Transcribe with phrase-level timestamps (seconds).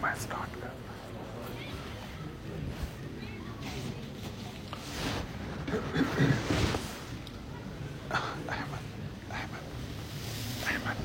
[0.00, 0.68] میں اسٹارٹ کر
[8.10, 9.64] احمد احمد
[10.66, 11.00] احمد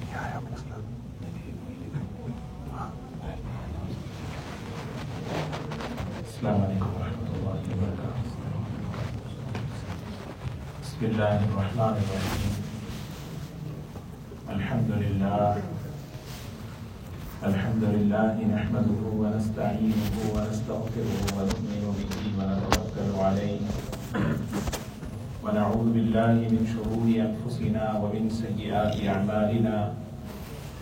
[0.01, 0.75] کیا ہے مسئلہ
[2.71, 2.89] ہاں
[6.41, 8.21] السلام علیکم ورحمۃ اللہ وبرکاتہ
[10.77, 12.55] بسم اللہ الرحمن الرحیم
[14.53, 15.51] الحمد للہ
[17.49, 23.61] الحمد لله نحمده ونستعينه ونستغفره ونؤمن به ونتوكل عليه
[25.43, 29.77] ونعوذ بالله من شرور أنفسنا ومن سيئات أعمالنا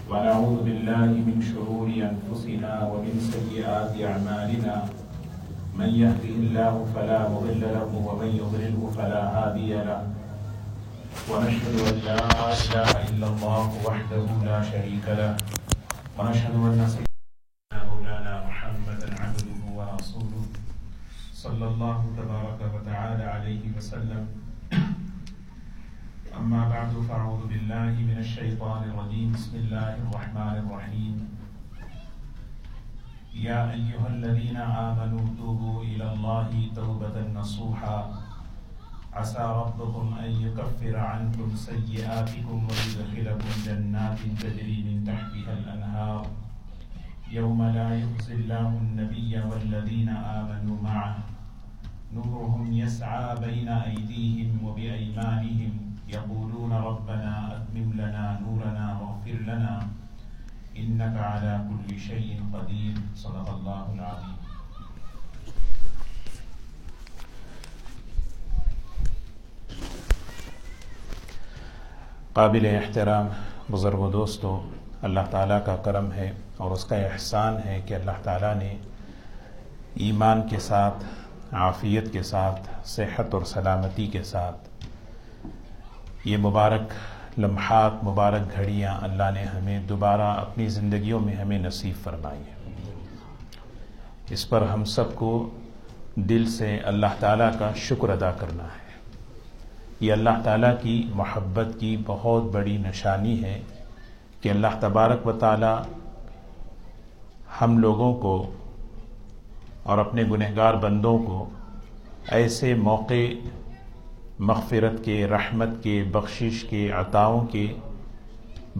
[0.09, 4.79] ونعوذ بالله من شرور أنفسنا ومن سيئات أعمالنا
[5.79, 10.01] من يهده الله فلا مضل له ومن يضلله فلا هادي له.
[11.31, 12.19] ونشهد أن لا
[12.51, 15.37] إله إلا الله وحده لا شريك له.
[16.19, 20.45] ونشهد أن سيدنا مولانا محمدا عبده ورسوله
[21.33, 24.23] صلى الله تبارك وتعالى عليه وسلم.
[26.39, 29.31] أما بعد، فأعوذ بالله من الشيطان الرجيم.
[29.31, 31.38] بسم الله الرحمن الرحيم.
[33.33, 38.13] يا أيها الذين آمنوا توبوا إلى الله توبة نصوحا.
[39.13, 46.27] عسى ربكم أن يكفر عنكم سيئاتكم ويدخلكم جنات تجري من تحتها الأنهار.
[47.31, 51.17] يوم لا يخزي الله النبي والذين آمنوا معه.
[52.13, 55.73] نورهم يسعى بين أيديهم وبأيمانهم.
[56.09, 59.87] يقولون ربنا أتمم لنا نورنا واغفر لنا.
[60.79, 62.97] إنك على كل شيء قدير.
[63.15, 64.35] صدق الله العظيم.
[72.33, 73.27] قابل احترام
[73.71, 74.59] بزرگ و دوستوں
[75.01, 78.75] اللہ تعالیٰ کا کرم ہے اور اس کا احسان ہے کہ اللہ تعالیٰ نے
[79.95, 81.03] ایمان کے ساتھ،
[81.51, 84.67] عافیت کے ساتھ، صحت اور سلامتی کے ساتھ
[86.25, 86.93] یہ مبارک
[87.39, 92.83] لمحات، مبارک گھڑیاں اللہ نے ہمیں دوبارہ اپنی زندگیوں میں ہمیں نصیب فرمائی ہیں۔
[94.29, 95.49] اس پر ہم سب کو
[96.15, 98.89] دل سے اللہ تعالیٰ کا شکر ادا کرنا ہے۔
[99.99, 103.61] یہ اللہ تعالیٰ کی محبت کی بہت بڑی نشانی ہے
[104.41, 105.81] کہ اللہ تبارک و تعالیٰ
[107.61, 108.51] ہم لوگوں کو
[109.83, 111.49] اور اپنے گنہگار بندوں کو
[112.27, 113.33] ایسے موقع
[114.39, 117.73] مغفرت کے، رحمت کے، بخشش کے، عطاؤں کے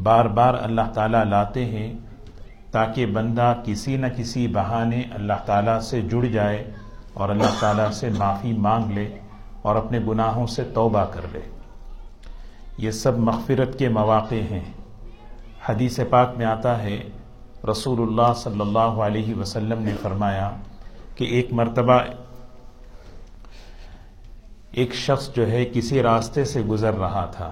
[0.04, 1.94] بار بار اللہ تعالیٰ لاتے ہیں
[2.72, 6.72] تاکہ بندہ کسی نہ کسی بہانے اللہ تعالیٰ سے جڑ جائے
[7.14, 9.20] اور اللہ تعالیٰ سے معافی مانگ لے
[9.62, 11.40] اور اپنے گناہوں سے توبہ کر لے۔
[12.78, 14.72] یہ سب مغفرت کے مواقع ہیں۔
[15.70, 17.02] حدیث پاک میں آتا ہے،
[17.72, 20.52] رسول اللہ صلی اللہ علیہ وسلم نے فرمایا
[21.16, 22.00] کہ ایک مرتبہ
[24.72, 27.52] ایک شخص جو ہے کسی راستے سے گزر رہا تھا۔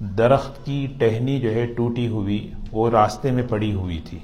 [0.00, 4.18] درخت کی ٹہنی جو ہے ٹوٹی ہوئی، وہ راستے میں پڑی ہوئی تھی۔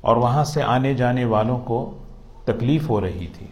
[0.00, 1.98] اور وہاں سے آنے جانے والوں کو
[2.44, 3.46] تکلیف ہو رہی تھی۔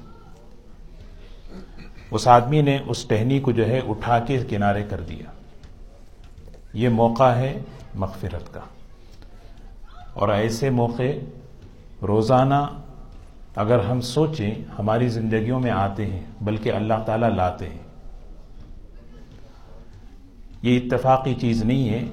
[2.10, 5.30] اس آدمی نے اس ٹہنی کو جو ہے اٹھا کے کنارے کر دیا۔
[6.72, 7.58] یہ موقع ہے
[7.94, 8.60] مغفرت کا۔
[10.12, 11.02] اور ایسے موقع
[12.02, 12.80] روزانہ
[13.56, 17.78] اگر ہم سوچیں ہماری زندگیوں میں آتے ہیں، بلکہ اللہ تعالیٰ لاتے ہیں۔
[20.62, 22.04] یہ اتفاقی چیز نہیں ہے۔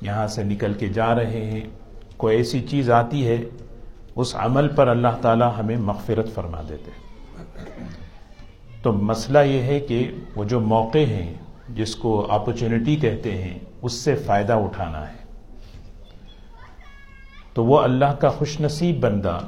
[0.00, 1.60] یہاں سے نکل کے جا رہے ہیں۔
[2.16, 3.42] کوئی ایسی چیز آتی ہے،
[4.16, 6.90] اس عمل پر اللہ تعالیٰ ہمیں مغفرت فرما دیتے
[8.82, 11.34] تو مسئلہ یہ ہے کہ وہ جو موقع ہیں،
[11.68, 15.20] جس کو اپرچونٹی کہتے ہیں، اس سے فائدہ اٹھانا ہے۔
[17.54, 19.40] تو وہ اللہ کا خوش نصیب بندہ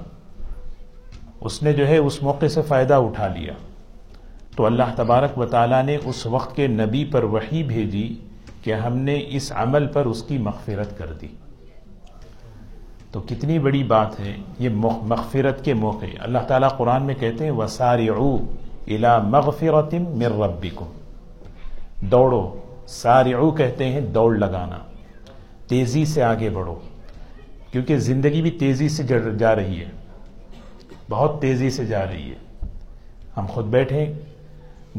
[1.44, 3.52] اس نے جو ہے اس موقع سے فائدہ اٹھا لیا۔
[4.56, 8.14] تو اللہ تبارک و تعالیٰ نے اس وقت کے نبی پر وحی بھیجی
[8.62, 11.26] کہ ہم نے اس عمل پر اس کی مغفرت کر دی۔
[13.10, 17.50] تو کتنی بڑی بات ہے، یہ مغفرت کے موقع۔ اللہ تعالیٰ قرآن میں کہتے ہیں
[17.50, 18.36] وسارعو
[18.86, 20.84] الا مغفرت من ربکم
[22.00, 22.56] دوڑو۔
[22.86, 24.78] سارعو کہتے ہیں، دوڑ لگانا۔
[25.66, 26.74] تیزی سے آگے بڑھو۔
[27.72, 29.02] کیونکہ زندگی بھی تیزی سے
[29.38, 30.01] جا رہی ہے۔
[31.12, 32.66] بہت تیزی سے جا رہی ہے۔
[33.36, 34.12] ہم خود بیٹھے۔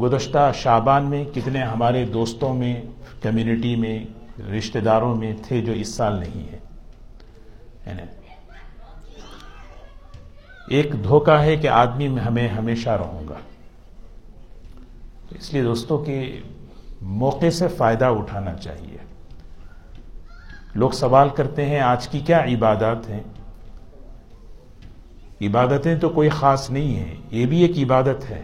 [0.01, 2.81] گزشتہ شابان میں کتنے ہمارے دوستوں میں،
[3.21, 4.05] کمیونٹی میں،
[4.41, 6.59] رشتہ داروں میں تھے جو اس سال نہیں ہے
[7.85, 8.01] یعنی
[10.67, 13.37] ایک دھوکہ ہے کہ آدمی میں ہمیں ہمیشہ رہوں گا۔
[15.29, 16.39] اس لیے دوستوں کے
[17.01, 18.97] موقع سے فائدہ اٹھانا چاہیے۔
[20.75, 23.19] لوگ سوال کرتے ہیں، آج کی کیا عبادات ہیں؟
[25.47, 28.41] عبادتیں تو کوئی خاص نہیں ہیں، یہ بھی ایک عبادت ہے۔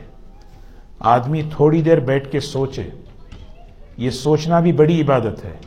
[1.00, 2.90] آدمی تھوڑی دیر بیٹھ کے سوچے،
[3.98, 5.58] یہ سوچنا بھی بڑی عبادت ہے۔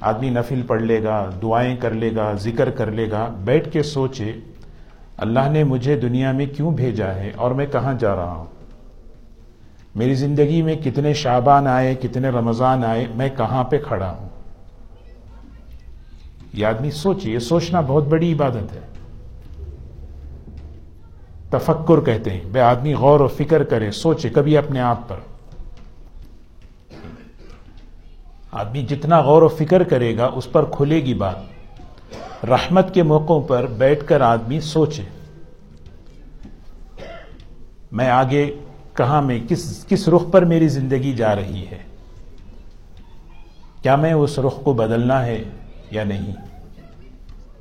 [0.00, 3.82] آدمی نفل پڑھ لے گا، دعائیں کر لے گا، ذکر کر لے گا، بیٹھ کے
[3.82, 4.32] سوچے،
[5.16, 8.44] اللہ نے مجھے دنیا میں کیوں بھیجا ہے اور میں کہاں جا رہا ہوں؟
[9.94, 14.28] میری زندگی میں کتنے شابان آئے، کتنے رمضان آئے، میں کہاں پہ کھڑا ہوں؟
[16.54, 18.89] یہ آدمی سوچے، یہ سوچنا بہت بڑی عبادت ہے۔
[21.50, 25.16] تفکر کہتے ہیں۔ بے آدمی غور و فکر کرے، سوچے کبھی اپنے آپ پر۔
[28.52, 31.36] آدمی جتنا غور و فکر کرے گا، اس پر کھلے گی بات۔
[32.44, 35.02] رحمت کے موقعوں پر بیٹھ کر آدمی سوچے۔
[37.92, 38.54] میں آگے
[38.94, 41.78] کہاں، میں کس کس رخ پر میری زندگی جا رہی ہے؟
[43.82, 45.44] کیا میں اس رخ کو بدلنا ہے
[45.90, 46.32] یا نہیں؟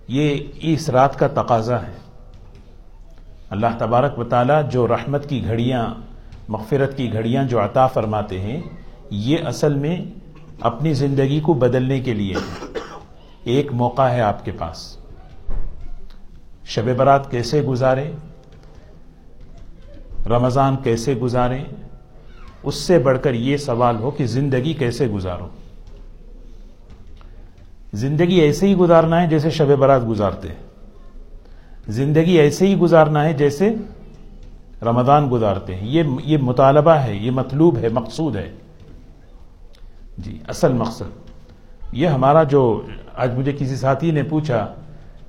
[0.07, 2.09] یہ اس رات کا تقاضا ہے۔
[3.50, 5.94] اللہ تبارک و تعالی جو رحمت کی گھڑیاں،
[6.48, 8.62] مغفرت کی گھڑیاں جو عطا فرماتے ہیں،
[9.10, 9.98] یہ اصل میں
[10.62, 12.36] اپنی زندگی کو بدلنے کے لیے
[13.44, 14.98] ایک موقع ہے آپ کے پاس۔
[16.66, 18.12] شب برات کیسے گزارے؟
[20.30, 21.63] رمضان کیسے گزاریں
[22.63, 25.48] اس سے بڑھ کر یہ سوال ہو کہ زندگی کیسے گزارو
[27.94, 30.48] زندگی ایسے ہی گزارنا ہے جیسے شب برات گزارتے
[31.89, 33.75] زندگی ایسے ہی گزارنا ہے جیسے
[34.81, 38.51] رمضان گزارتے ہیں۔ یہ یہ مطالبہ ہے، یہ مطلوب ہے، مقصود ہے۔
[40.18, 41.30] جی اصل مقصد۔
[41.91, 44.74] یہ ہمارا جو، آج مجھے کسی ساتھی نے پوچھا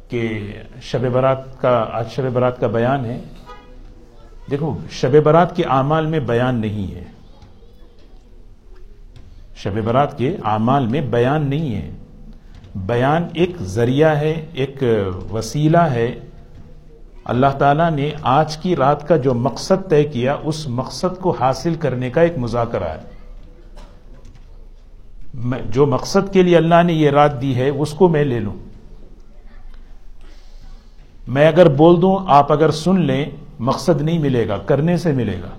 [0.09, 0.53] کہ
[0.83, 3.21] شب برات کا، آج شب برات کا بیان ہے۔
[4.51, 7.05] دیکھو، شب برات کے اعمال میں بیان نہیں ہے۔
[9.57, 11.91] شب برات کے اعمال میں بیان نہیں ہے۔
[12.75, 14.83] بیان ایک ذریعہ ہے، ایک
[15.33, 16.21] وسیلہ ہے۔
[17.31, 21.75] اللہ تعالیٰ نے آج کی رات کا جو مقصد طے کیا، اس مقصد کو حاصل
[21.75, 22.99] کرنے کا ایک مذاکرہ ہے۔
[25.71, 28.55] جو مقصد کے لیے اللہ نے یہ رات دی ہے، اس کو میں لے لوں۔
[31.29, 33.25] میں اگر بول دوں، آپ اگر سن لیں،
[33.59, 35.51] مقصد نہیں ملے گا، کرنے سے ملے گا۔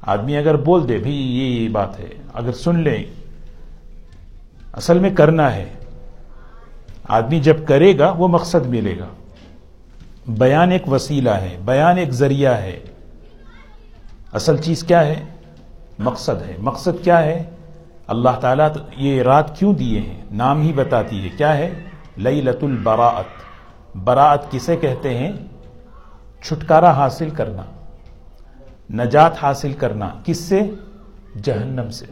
[0.00, 3.04] آدمی اگر بول دے بھی یہ بات ہے۔ اگر سن لیں،
[4.72, 5.72] اصل میں کرنا ہے۔
[7.08, 9.06] آدمی جب کرے گا، وہ مقصد ملے گا۔
[10.26, 12.80] بیان ایک وسیلہ ہے، بیان ایک ذریعہ ہے۔
[14.32, 15.24] اصل چیز کیا ہے؟
[15.98, 17.50] مقصد ہے۔ مقصد کیا ہے؟
[18.06, 21.70] اللہ تعالیٰ یہ رات کیوں دیے ہیں؟ نام ہی بتاتی ہے۔ کیا ہے؟
[22.18, 23.24] لئی لت البراعت
[23.96, 25.32] براعت کسے کہتے ہیں؟
[26.42, 27.62] چھٹکارا حاصل کرنا۔
[28.94, 30.60] نجات حاصل کرنا۔ کس سے؟
[31.42, 32.06] جہنم سے۔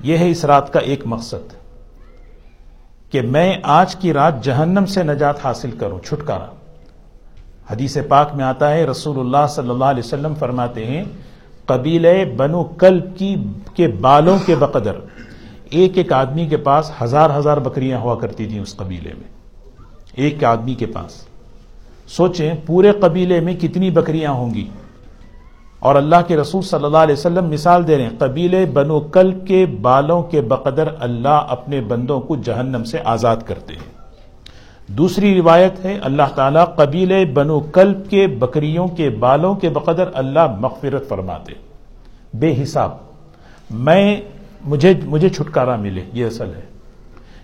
[0.00, 1.67] یہ ہے اس رات کا ایک مقصد۔
[3.10, 6.46] کہ میں آج کی رات جہنم سے نجات حاصل کروں، چھٹکارا۔
[7.70, 11.04] حدیث پاک میں آتا ہے رسول اللہ صلی اللہ علیہ وسلم فرماتے ہیں
[11.66, 13.36] قبیلے بنو کلب کی
[13.74, 14.92] کے بالوں کے بقدر
[15.70, 19.38] ایک ایک آدمی کے پاس ہزار ہزار بکریاں ہوا کرتی تھیں اس قبیلے میں۔
[20.14, 21.26] ایک آدمی کے پاس۔
[22.06, 24.68] سوچیں پورے قبیلے میں کتنی بکریاں ہوں گی؟
[25.88, 29.46] اور اللہ کے رسول صلی اللہ علیہ وسلم مثال دے رہے ہیں، قبیلے بنو کلب
[29.46, 33.98] کے بالوں کے بقدر اللہ اپنے بندوں کو جہنم سے آزاد کرتے ہیں۔
[34.86, 40.56] دوسری روایت ہے، اللہ تعالیٰ قبیل بنو کلب کے بکریوں کے بالوں کے بقدر اللہ
[40.60, 41.52] مغفرت فرماتے
[42.34, 42.90] بے حساب،
[43.70, 44.20] میں،
[44.64, 46.66] مجھے مجھے چھٹکارا ملے، یہ اصل ہے۔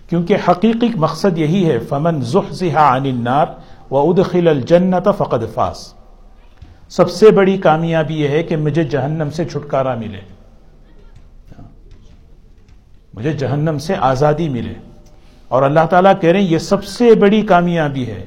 [0.09, 3.45] کیونکہ حقیقی مقصد یہی ہے، فمن زحزح عن النار
[3.91, 5.94] وادخل الجنت فقد فاس
[6.89, 10.19] سب سے بڑی کامیابی یہ ہے کہ مجھے جہنم سے چھٹکارا ملے۔
[13.13, 14.73] مجھے جہنم سے آزادی ملے۔
[15.47, 18.25] اور اللہ تعالیٰ کہہ رہے ہیں، یہ سب سے بڑی کامیابی ہے۔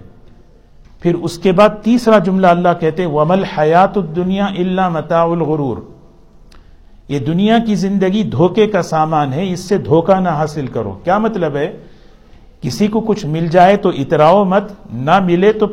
[1.01, 5.77] پھر اس کے بعد تیسرا جملہ اللہ کہتے ومل حیات الدنیا اللہ متاع الغرور۔
[7.09, 11.19] یہ دنیا کی زندگی دھوکے کا سامان ہے، اس سے دھوکہ نہ حاصل کرو۔ کیا
[11.19, 11.77] مطلب ہے؟
[12.61, 15.67] کسی کو کچھ مل جائے تو اتراؤ مت، نہ ملے تو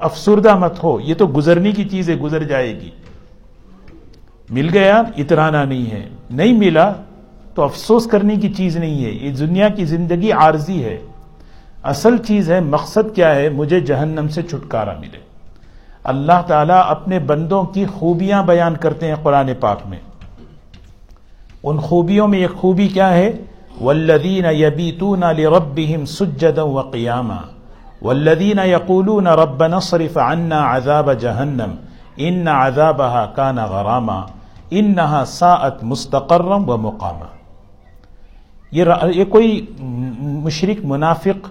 [0.00, 2.90] افسردہ مت ہو، یہ تو گزرنے کی چیز ہے، گزر جائے گی۔
[4.50, 6.92] مل گیا، اترانا نہیں ہے۔ نہیں ملا
[7.54, 10.98] تو افسوس کرنے کی چیز نہیں ہے۔ یہ دنیا کی زندگی عارضی ہے۔
[11.82, 15.18] اصل چیز ہے، مقصد کیا ہے؟ مجھے جہنم سے چھٹکارا ملے۔
[16.04, 19.98] اللہ تعالیٰ اپنے بندوں کی خوبیاں بیان کرتے ہیں قرآن پاک میں۔
[21.62, 23.32] ان خوبیوں میں ایک خوبی کیا ہے؟
[23.80, 27.36] والذین یبیتون لربہم سجدا وقیاما
[28.02, 31.74] والذین یقولون ربنا صرف عنا عذاب جہنم
[32.16, 34.22] ان عذابها کان غراما
[34.70, 37.36] انہا ساعت مستقرم و مقاما
[38.72, 39.66] یہ کوئی
[40.18, 41.48] مشرق منافق،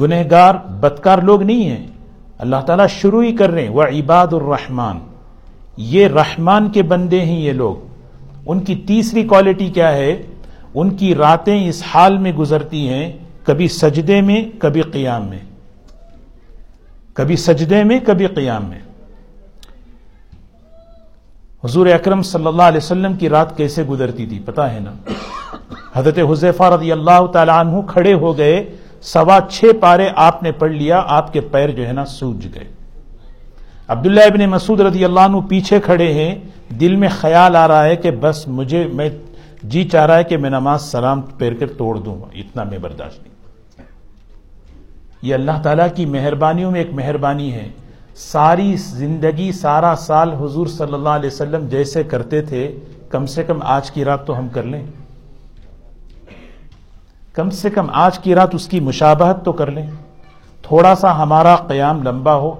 [0.00, 1.86] گنہگار، بدکار لوگ نہیں ہیں۔
[2.38, 4.98] اللہ تعالیٰ شروع ہی کر رہے ہیں۔ وہ عباد الرحمان
[5.76, 7.76] یہ رحمان کے بندے ہیں یہ لوگ۔
[8.46, 10.22] ان کی تیسری کوالٹی کیا ہے؟
[10.74, 13.12] ان کی راتیں اس حال میں گزرتی ہیں۔
[13.48, 15.38] کبھی سجدے میں، کبھی قیام میں۔
[17.14, 18.78] کبھی سجدے میں، کبھی قیام میں۔
[21.64, 24.92] حضور اکرم صلی اللہ علیہ وسلم کی رات کیسے گزرتی تھی پتا ہے نا؟
[25.94, 30.72] حضرت حضیفہ رضی اللہ تعالیٰ عنہ کھڑے ہو گئے، سوا چھ پارے آپ نے پڑھ
[30.72, 32.64] لیا، آپ کے پیر جو ہے نا سوج گئے۔
[33.88, 36.34] عبداللہ ابن مسعود رضی اللہ عنہ پیچھے کھڑے ہیں،
[36.68, 39.10] دل میں خیال آ رہا ہے کہ بس مجھے، میں
[39.62, 43.22] جی چاہ رہا ہے کہ میں نماز سلام پیر کر توڑ دوں، اتنا میں برداشت
[43.22, 43.37] نہیں۔
[45.22, 47.68] یہ اللہ تعالیٰ کی مہربانیوں میں ایک مہربانی ہے۔
[48.16, 53.58] ساری زندگی، سارا سال حضور صلی اللہ علیہ وسلم جیسے کرتے تھے، کم سے کم
[53.62, 54.86] آج کی رات تو ہم کر لیں۔
[57.32, 59.86] کم سے کم آج کی رات اس کی مشابہت تو کر لیں۔
[60.62, 62.54] تھوڑا سا ہمارا قیام لمبا ہو۔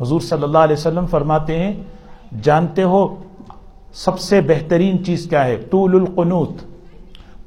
[0.00, 1.72] حضور صلی اللہ علیہ وسلم فرماتے ہیں،
[2.42, 3.22] جانتے ہو
[3.94, 6.50] سب سے بہترین چیز کیا ہے؟ طول القنوت۔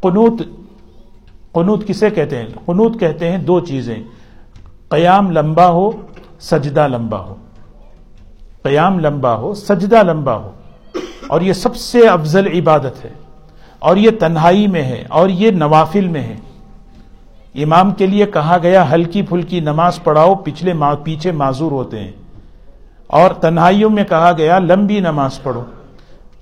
[0.01, 0.41] قنوت
[1.51, 4.03] قنوت کسے کہتے ہیں؟ قنوت کہتے ہیں دو چیزیں۔
[4.96, 5.92] قیام لمبا ہو،
[6.40, 7.36] سجدہ لمبا ہو۔
[8.64, 10.52] قیام لمبا ہو، سجدہ لمبا ہو۔
[11.28, 13.10] اور یہ سب سے افضل عبادت ہے۔
[13.80, 16.36] اور یہ تنہائی میں ہے، اور یہ نوافل میں ہے۔
[17.64, 20.74] امام کے لیے کہا گیا، ہلکی پھلکی نماز پڑھاؤ، پچھلے
[21.04, 22.12] پیچھے معذور ہوتے ہیں۔
[23.08, 25.64] اور تنہائیوں میں کہا گیا، لمبی نماز پڑھو۔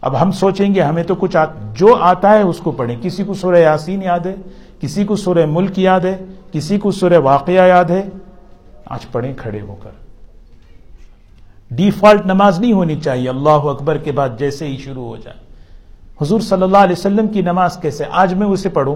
[0.02, 1.38] اب ہم سوچیں گے، ہمیں تو کچھ
[1.74, 4.36] جو آتا ہے اس کو پڑھیں۔ کسی کو سورہ یاسین یاد ہے،
[4.80, 8.10] کسی کو سورہ ملک یاد ہے، کسی کو سورہ واقعہ یاد ہے۔
[8.94, 9.90] آج پڑھیں کھڑے ہو کر۔
[11.72, 15.38] ڈیفالٹ نماز نہیں ہونی چاہیے اللہ اکبر کے بعد جیسے ہی شروع ہو جائے۔
[16.22, 18.96] حضور صلی اللہ علیہ وسلم کی نماز کیسے؟ آج میں اسے پڑھوں۔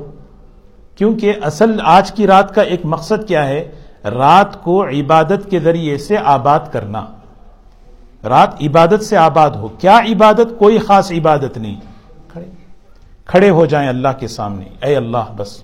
[0.97, 3.71] کیونکہ اصل آج کی رات کا ایک مقصد کیا ہے؟
[4.05, 7.05] رات کو عبادت کے ذریعے سے آباد کرنا۔
[8.23, 11.79] رات عبادت سے آباد ہو۔ کیا عبادت؟ کوئی خاص عبادت نہیں۔
[12.27, 12.45] کھڑے۔
[13.25, 15.63] کھڑے ہو جائیں اللہ کے سامنے۔ اے اللہ بس۔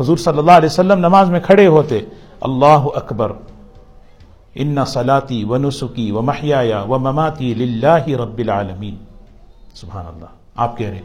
[0.00, 2.00] حضور صلی اللہ علیہ وسلم نماز میں کھڑے ہوتے۔
[2.40, 3.32] اللہ اکبر،
[4.54, 8.94] ان سلاتی و نسخی و محیا و مماتی للہ رب العالمین۔
[9.74, 11.00] سبحان اللہ آپ کہہ رہے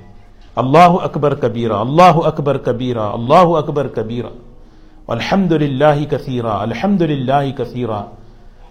[0.55, 4.27] اللہ اکبر کبیرہ، اللہ اکبر کبیرہ، اللہ اکبر کبیرہ۔
[5.07, 8.03] الحمد للہ کثیرہ، الحمد للہ کثیرہ۔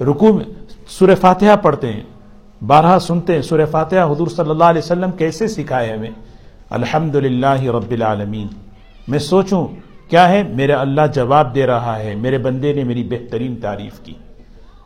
[0.01, 0.45] رکو میں
[0.89, 2.03] سور فاتحہ پڑھتے ہیں
[2.67, 6.11] بارہ سنتے ہیں سور فاتحہ حضور صلی اللہ علیہ وسلم کیسے سکھائے ہمیں؟
[6.71, 8.47] الحمد للہ رب العالمین۔
[9.09, 9.69] میں سوچوں
[10.09, 14.15] کیا ہے؟ میرے اللہ جواب دے رہا ہے۔ میرے بندے نے میری بہترین تعریف کی۔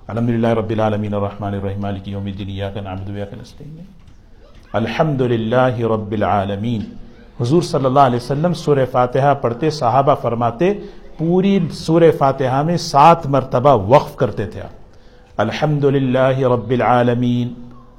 [0.08, 3.76] الحمد للہ رب العالمین الرحمن الرحیم، مالک یوم الدین، ایاک نعبد و ایاک نستعین۔
[4.72, 6.80] الحمد للہ رب العالمین۔
[7.40, 10.74] حضور صلی اللہ علیہ وسلم سورہ فاتحہ پڑھتے، صحابہ فرماتے،
[11.18, 14.60] پوری سورہ فاتحہ میں سات مرتبہ وقف کرتے تھے۔
[15.36, 17.54] الحمد للہ رب العالمین،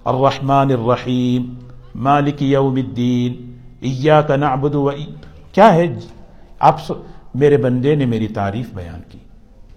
[0.06, 1.54] الرحمن الرحیم،
[1.96, 4.90] مالک یوم الدین، ایاک نعبد و
[5.52, 6.00] کیا ہے؟
[6.60, 6.80] آپ
[7.36, 9.20] میرے بندے نے میری تعریف بیان کی،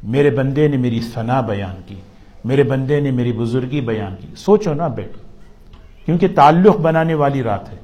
[0.03, 1.95] میرے بندے نے میری ثنا بیان کی،
[2.45, 5.19] میرے بندے نے میری بزرگی بیان کی۔ سوچو نا بیٹھ
[6.07, 7.77] کیونکہ تعلق بنانے والی رات ہے۔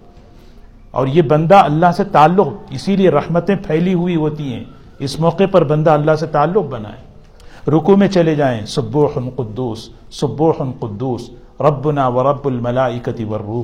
[0.91, 4.65] اور یہ بندہ اللہ سے تعلق، اسی لیے رحمتیں پھیلی ہوئی ہوتی ہیں۔
[4.99, 7.09] اس موقع پر بندہ اللہ سے تعلق بنائے۔
[7.71, 13.63] رکو میں چلے جائیں۔ سبوح قدوس سبوح قدوس، ربنا و رب الملائکتی والروح۔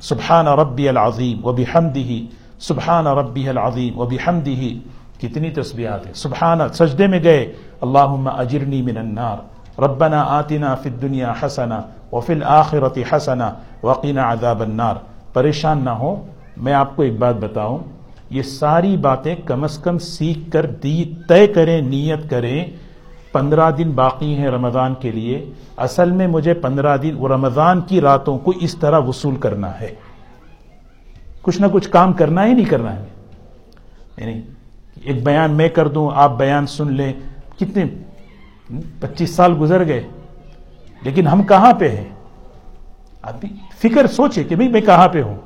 [0.00, 4.74] سبحان ربی العظیم و بحمدہ سبحان ربی العظیم و بحمدہ
[5.20, 9.36] کتنی تسبیحات ہیں۔ سبحان، سجدے میں گئے۔ اللہم اجرنی من النار۔
[9.80, 14.94] ربنا آتنا فی الدنیا حسنا وفی الآخرت حسنا وقینا عذاب النار۔
[15.32, 16.26] پریشان نہ ہو،
[16.56, 17.78] میں آپ کو ایک بات بتاؤں۔
[18.30, 22.64] یہ ساری باتیں کم از کم سیکھ کر دی، طے کریں، نیت کریں۔
[23.32, 28.00] پندرہ دن باقی ہیں رمضان کے لیے۔ اصل میں مجھے پندرہ دن وہ رمضان کی
[28.00, 29.94] راتوں کو اس طرح وصول کرنا ہے۔
[31.42, 33.04] کچھ نہ کچھ کام کرنا ہی نہیں کرنا ہے۔
[34.16, 34.40] یعنی
[35.02, 37.12] ایک بیان میں کر دوں، آپ بیان سن لیں۔
[37.58, 37.84] کتنے
[39.00, 40.08] پچیس سال گزر گئے،
[41.02, 42.08] لیکن ہم کہاں پہ ہیں؟
[43.22, 43.46] آپ
[43.82, 45.36] فکر سوچے کہ میں کہاں پہ ہوں۔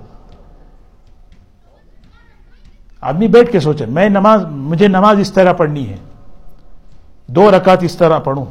[3.01, 5.97] آدمی بیٹھ کے سوچے، میں نماز، مجھے نماز اس طرح پڑھنی ہے۔
[7.27, 8.45] دو رکعت اس طرح پڑھوں۔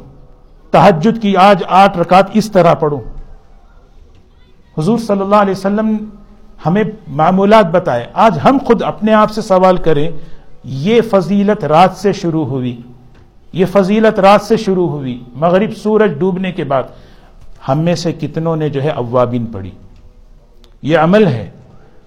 [0.70, 3.00] تحجد کی آج آٹھ رکعت اس طرح پڑھوں۔
[4.78, 5.96] حضور صلی اللہ علیہ وسلم
[6.66, 10.10] ہمیں معمولات بتائے آج ہم خود اپنے آپ سے سوال کریں،
[10.64, 12.80] یہ فضیلت رات سے شروع ہوئی۔
[13.52, 16.82] یہ فضیلت رات سے شروع ہوئی۔ مغرب سورج ڈوبنے کے بعد
[17.68, 19.70] ہم میں سے کتنوں نے جو ہے اوابین پڑھی۔
[20.82, 21.50] یہ عمل ہے۔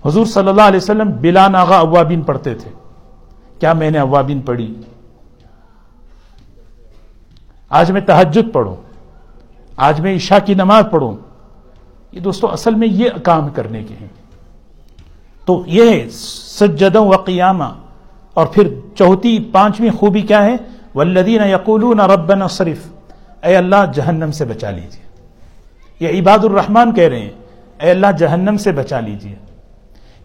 [0.06, 2.70] حضور صلی اللہ علیہ وسلم بلا ناغا اوابین پڑھتے تھے۔
[3.60, 4.76] کیا میں نے اوابین پڑھی؟
[7.70, 8.76] آج میں تحجد پڑھوں۔
[9.78, 11.18] آج میں عشاء کی نماز پڑھوں۔
[12.12, 14.08] یہ دوستو، اصل میں یہ کام کرنے کے ہیں۔
[15.48, 17.64] تو یہ سجدوں و قیامہ۔
[18.34, 20.56] اور پھر چوتھی، پانچویں خوبی کیا ہے؟
[20.96, 22.78] ولدین یقولون ربنا صرف
[23.44, 25.04] اے اللہ، جہنم سے بچا لیجیے
[26.00, 27.30] یہ عباد الرحمان کہہ رہے ہیں،
[27.82, 29.36] اے اللہ، جہنم سے بچا لیجیے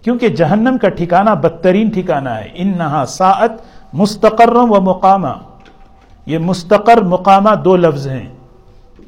[0.02, 2.72] کیونکہ جہنم کا ٹھکانہ بدترین ٹھکانہ ہے۔ ان
[3.08, 3.50] ساعت
[3.92, 5.32] مستقر و مقامہ۔
[6.26, 8.26] یہ مستقر، مقامہ دو لفظ ہیں۔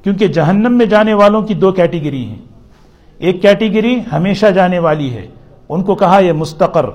[0.02, 2.38] کیونکہ جہنم میں جانے والوں کی دو کیٹیگری ہیں۔
[3.18, 5.26] ایک کیٹیگری ہمیشہ جانے والی ہے۔
[5.68, 6.87] ان کو کہا یہ مستقر۔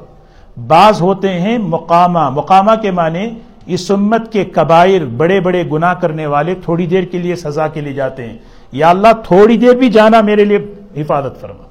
[0.67, 3.29] بعض ہوتے ہیں مقامہ مقامہ کے معنی
[3.65, 7.81] اس امت کے کبائر، بڑے بڑے گناہ کرنے والے تھوڑی دیر کے لیے سزا کے
[7.81, 8.37] لیے جاتے ہیں۔
[8.71, 11.63] یا اللہ تھوڑی دیر بھی جانا میرے لیے حفاظت فرما۔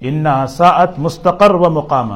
[0.00, 2.14] ان ساعت مستقر و مقامہ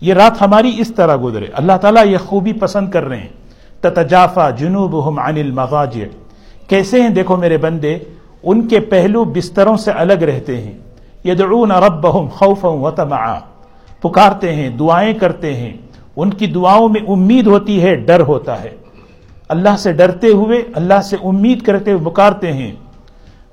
[0.00, 3.28] یہ رات ہماری اس طرح گزرے۔ اللہ تعالیٰ یہ خوبی پسند کر رہے ہیں۔
[3.80, 6.04] تتجافا جنوب عن المضاجع
[6.68, 7.98] کیسے ہیں؟ دیکھو میرے بندے،
[8.42, 10.78] ان کے پہلو بستروں سے الگ رہتے ہیں۔
[11.26, 13.38] یدعون ربهم خوفا وطمعا
[14.00, 15.76] پکارتے ہیں، دعائیں کرتے ہیں۔
[16.16, 18.76] ان کی دعاؤں میں امید ہوتی ہے، ڈر ہوتا ہے۔
[19.48, 22.72] اللہ سے ڈرتے ہوئے، اللہ سے امید کرتے ہوئے پکارتے ہیں۔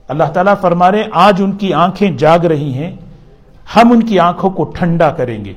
[0.08, 2.96] اللہ تعالیٰ فرما رہے آج ان کی آنکھیں جاگ رہی ہیں۔
[3.76, 5.54] ہم ان کی آنکھوں کو ٹھنڈا کریں گے۔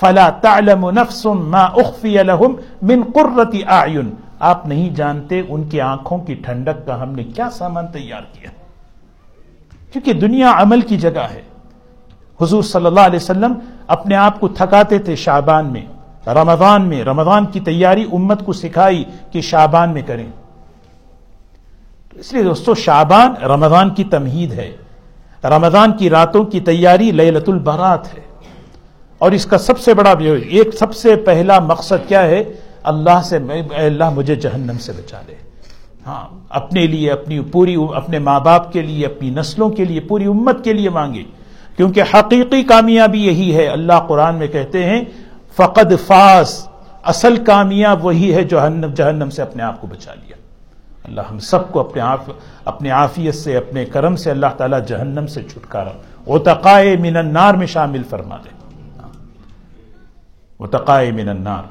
[0.00, 6.18] فلا تعلم نفس ما اخفی لهم من قرۃ اعین آپ نہیں جانتے ان کی آنکھوں
[6.18, 8.50] کی ٹھنڈک کا ہم نے کیا سامان تیار کیا۔
[9.92, 11.42] کیونکہ دنیا عمل کی جگہ ہے۔
[12.40, 13.52] حضور صلی اللہ علیہ وسلم
[13.86, 15.86] اپنے آپ کو تھکاتے تھے شعبان میں۔
[16.26, 20.26] رمضان میں، رمضان کی تیاری امت کو سکھائی کہ شعبان میں کریں۔
[22.12, 24.76] اس لیے دوستو، شعبان رمضان کی تمہید ہے۔
[25.44, 28.20] رمضان کی راتوں کی تیاری لیلت البرات ہے۔
[29.18, 30.14] اور اس کا سب سے بڑا
[30.48, 32.44] ایک سب سے پہلا مقصد کیا ہے؟
[32.82, 35.34] اللہ سے، اے اللہ، مجھے جہنم سے بچا لے۔
[36.06, 40.24] ہاں اپنے لیے، اپنی پوری، اپنے ماں باپ کے لیے، اپنی نسلوں کے لیے، پوری
[40.24, 41.22] امت کے لیے مانگے۔
[41.76, 45.04] کیونکہ حقیقی کامیابی یہی ہے، اللہ قرآن میں کہتے ہیں،
[45.56, 46.68] فقد فاس
[47.02, 48.58] اصل کامیاب وہی ہے جو
[48.94, 50.36] جہنم سے اپنے آپ کو بچا لیا۔
[51.04, 52.20] اللہ ہم سب کو اپنے آپ
[52.64, 55.90] اپنے عافیت سے، اپنے کرم سے اللہ تعالیٰ جہنم سے چھٹکارا۔
[56.26, 58.48] وہ تقائے من النار میں شامل فرما دے۔
[60.58, 61.62] وہ تقائے من النار۔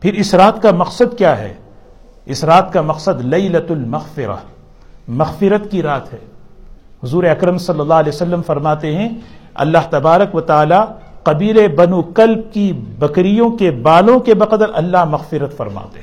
[0.00, 1.54] پھر اس رات کا مقصد کیا ہے؟
[2.24, 4.36] اس رات کا مقصد لیلت المغفرہ۔
[5.08, 6.18] مغفرت کی رات ہے۔
[7.04, 9.08] حضور اکرم صلی اللہ علیہ وسلم فرماتے ہیں،
[9.54, 10.80] اللہ تبارک و تعالی
[11.22, 16.00] قبیل بنو کلب کی بکریوں کے بالوں کے بقدر اللہ مغفرت فرماتے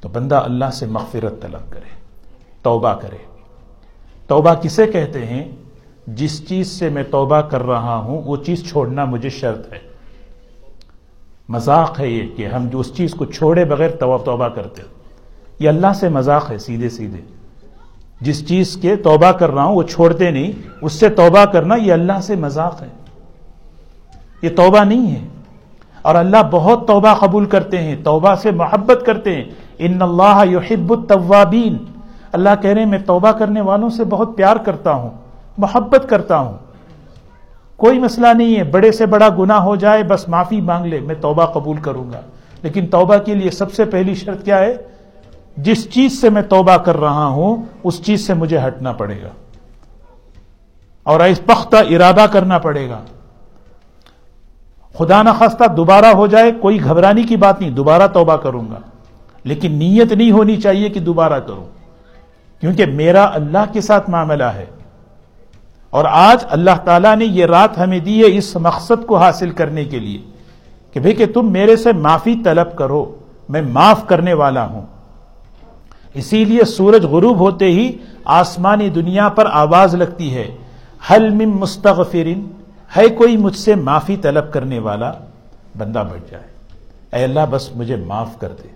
[0.00, 1.90] تو بندہ اللہ سے مغفرت طلب کرے،
[2.62, 3.16] توبہ کرے۔
[4.26, 5.44] توبہ کسے کہتے ہیں؟
[6.06, 9.78] جس چیز سے میں توبہ کر رہا ہوں، وہ چیز چھوڑنا مجھے شرط ہے۔
[11.48, 14.82] مذاق ہے یہ کہ ہم جو اس چیز کو چھوڑے بغیر توبہ کرتے
[15.58, 17.37] یہ اللہ سے مذاق ہے، سیدھے سیدھے۔
[18.20, 20.52] جس چیز کے توبہ کر رہا ہوں، وہ چھوڑتے نہیں۔
[20.82, 22.88] اس سے توبہ کرنا یہ اللہ سے مذاق ہے۔
[24.42, 25.28] یہ توبہ نہیں ہے۔
[26.02, 29.44] اور اللہ بہت توبہ قبول کرتے ہیں، توبہ سے محبت کرتے ہیں۔
[29.78, 31.76] ان اللہ یحب التوابین۔
[32.32, 35.10] اللہ کہہ رہے ہیں، میں توبہ کرنے والوں سے بہت پیار کرتا ہوں،
[35.58, 36.58] محبت کرتا ہوں۔
[37.76, 41.14] کوئی مسئلہ نہیں ہے، بڑے سے بڑا گناہ ہو جائے، بس معافی مانگ لے، میں
[41.20, 42.20] توبہ قبول کروں گا۔
[42.62, 44.76] لیکن توبہ کے لیے سب سے پہلی شرط کیا ہے؟
[45.62, 49.28] جس چیز سے میں توبہ کر رہا ہوں، اس چیز سے مجھے ہٹنا پڑے گا۔
[51.02, 53.00] اور اس پختہ ارادہ کرنا پڑے گا۔
[54.98, 58.78] خدا نخواستہ دوبارہ ہو جائے، کوئی گھبرانی کی بات نہیں، دوبارہ توبہ کروں گا۔
[59.44, 61.64] لیکن نیت نہیں ہونی چاہیے کہ دوبارہ کروں۔
[62.60, 64.66] کیونکہ میرا اللہ کے ساتھ معاملہ ہے۔
[65.90, 69.84] اور آج اللہ تعالیٰ نے یہ رات ہمیں دی ہے اس مقصد کو حاصل کرنے
[69.84, 70.22] کے لیے
[70.92, 73.14] کہ بھئی کہ تم میرے سے معافی طلب کرو،
[73.48, 74.97] میں معاف کرنے والا ہوں۔
[76.14, 77.92] اسی لیے سورج غروب ہوتے ہی
[78.24, 80.50] آسمانی دنیا پر آواز لگتی ہے۔
[81.10, 82.46] حل من مستغفرین
[82.96, 85.12] ہے کوئی مجھ سے معافی طلب کرنے والا؟
[85.78, 86.44] بندہ بڑھ جائے۔
[87.12, 88.68] اے اللہ، بس مجھے معاف کر دے۔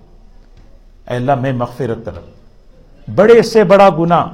[1.10, 2.42] اے اللہ، میں مغفرت طلب۔
[3.14, 4.26] بڑے سے بڑا گنا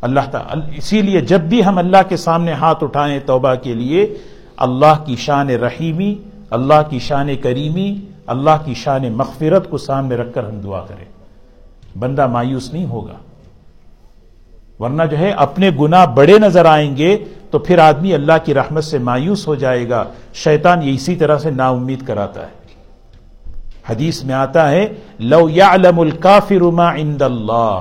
[0.00, 4.14] اللہ تعالی اسی لیے جب بھی ہم اللہ کے سامنے ہاتھ اٹھائیں توبہ کے لیے،
[4.56, 6.14] اللہ کی شان رحیمی،
[6.50, 11.11] اللہ کی شان کریمی، اللہ کی شان مغفرت کو سامنے رکھ کر ہم دعا کریں۔
[11.98, 13.14] بندہ مایوس نہیں ہوگا۔
[14.78, 18.84] ورنہ جو ہے اپنے گناہ بڑے نظر آئیں گے تو پھر آدمی اللہ کی رحمت
[18.84, 22.62] سے مایوس ہو جائے گا۔ شیطان یہ اسی طرح سے نا امید کراتا ہے۔
[23.90, 27.80] حدیث میں آتا ہے، لو یعلم الکافر ما عند اللہ۔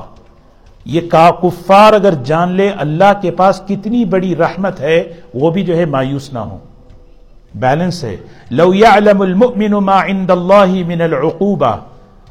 [0.85, 5.77] یہ کفار اگر جان لے اللہ کے پاس کتنی بڑی رحمت ہے، وہ بھی جو
[5.77, 6.57] ہے مایوس نہ ہو
[7.55, 8.17] بیلنس ہے۔
[8.51, 11.77] لو یعلم المؤمن ما عند اللہ من العقوبہ۔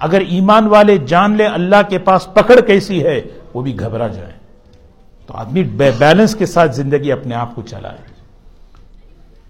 [0.00, 3.20] اگر ایمان والے جان لے اللہ کے پاس پکڑ کیسی ہے،
[3.54, 4.32] وہ بھی گھبرا جائے
[5.26, 8.10] تو آدمی بیلنس کے ساتھ زندگی اپنے آپ کو چلائے۔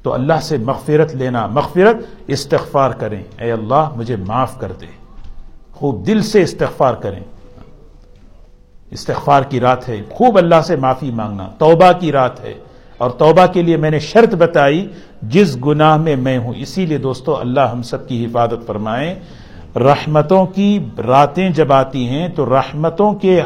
[0.02, 4.86] تو اللہ سے مغفرت لینا، مغفرت، استغفار کریں۔ اے اللہ، مجھے معاف کر دے۔
[5.72, 7.20] خوب دل سے استغفار کریں۔
[8.90, 12.54] استغفار کی رات ہے۔ خوب اللہ سے معافی مانگنا۔ توبہ کی رات ہے۔
[12.98, 14.88] اور توبہ کے لیے میں نے شرط بتائی،
[15.22, 19.14] جس گناہ میں میں ہوں، اسی لیے دوستو، اللہ ہم سب کی حفاظت فرمائیں
[19.76, 23.40] رحمتوں کی راتیں جب آتی ہیں تو رحمتوں کے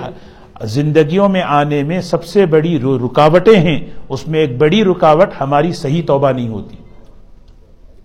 [0.62, 5.72] زندگیوں میں آنے میں سب سے بڑی رکاوٹیں ہیں۔ اس میں ایک بڑی رکاوٹ ہماری
[5.72, 6.76] صحیح توبہ نہیں ہوتی۔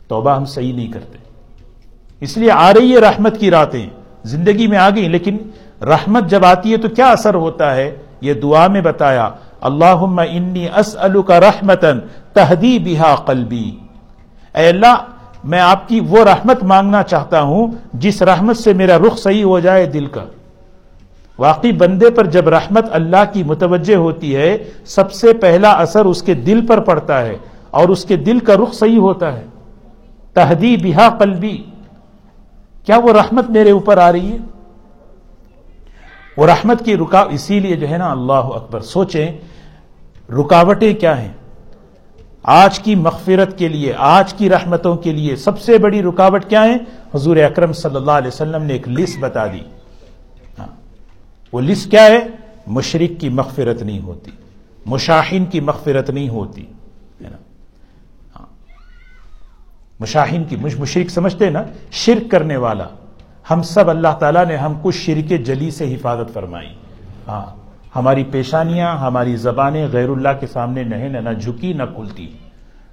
[0.08, 1.18] توبہ ہم صحیح نہیں کرتے۔
[2.20, 3.90] اس لیے آ رہی ہے رحمت کی راتیں۔
[4.24, 5.38] زندگی میں آ گئی لیکن
[5.82, 9.30] رحمت جب آتی ہے تو کیا اثر ہوتا ہے؟ یہ دعا میں بتایا
[9.62, 12.00] اللہ انی اسلو کا رحمتن
[12.34, 13.72] تہدی بہا قلبی۔
[14.56, 14.96] اے اللہ
[15.44, 19.60] میں آپ کی وہ رحمت مانگنا چاہتا ہوں جس رحمت سے میرا رخ صحیح ہو
[19.60, 20.26] جائے دل کا۔
[21.40, 26.24] واقعی بندے پر جب رحمت اللہ کی متوجہ ہوتی ہے، سب سے پہلا اثر اس
[26.24, 27.38] کے دل پر پڑتا ہے
[27.72, 29.46] اور اس کے دل کا رخ صحیح ہوتا ہے۔
[30.34, 31.64] تہدی بہا قلبی۔
[32.86, 34.38] کیا وہ رحمت میرے اوپر آ رہی ہے؟
[36.38, 39.32] وہ رحمت کی رکا اسی لیے جو ہے نا، اللہ اکبر۔ سوچیں،
[40.32, 41.32] رکاوٹیں کیا ہیں؟
[42.52, 46.64] آج کی مغفرت کے لیے، آج کی رحمتوں کے لیے سب سے بڑی رکاوٹ کیا
[46.64, 46.78] ہے
[47.14, 49.60] حضور اکرم صلی اللہ علیہ وسلم نے ایک لسٹ بتا دی۔
[50.60, 50.68] ہاں
[51.54, 52.20] وہ لسٹ کیا ہے؟
[52.68, 54.32] مشرق کی مغفرت نہیں ہوتی،
[54.86, 56.66] مشاہین کی مغفرت نہیں ہوتی،
[57.22, 57.38] ہے نا؟
[58.36, 58.46] ہاں
[60.00, 62.88] مشاہین کی مشرق سمجھتے نا؟ شرک کرنے والا،
[63.46, 66.74] ہم سب اللہ تعالیٰ نے ہم کو شرک جلی سے حفاظت فرمائی۔
[67.28, 67.46] ہاں
[67.96, 72.28] ہماری پیشانیاں، ہماری زبانیں غیر اللہ کے سامنے نہیں نہ جھکی، نہ کھلتی۔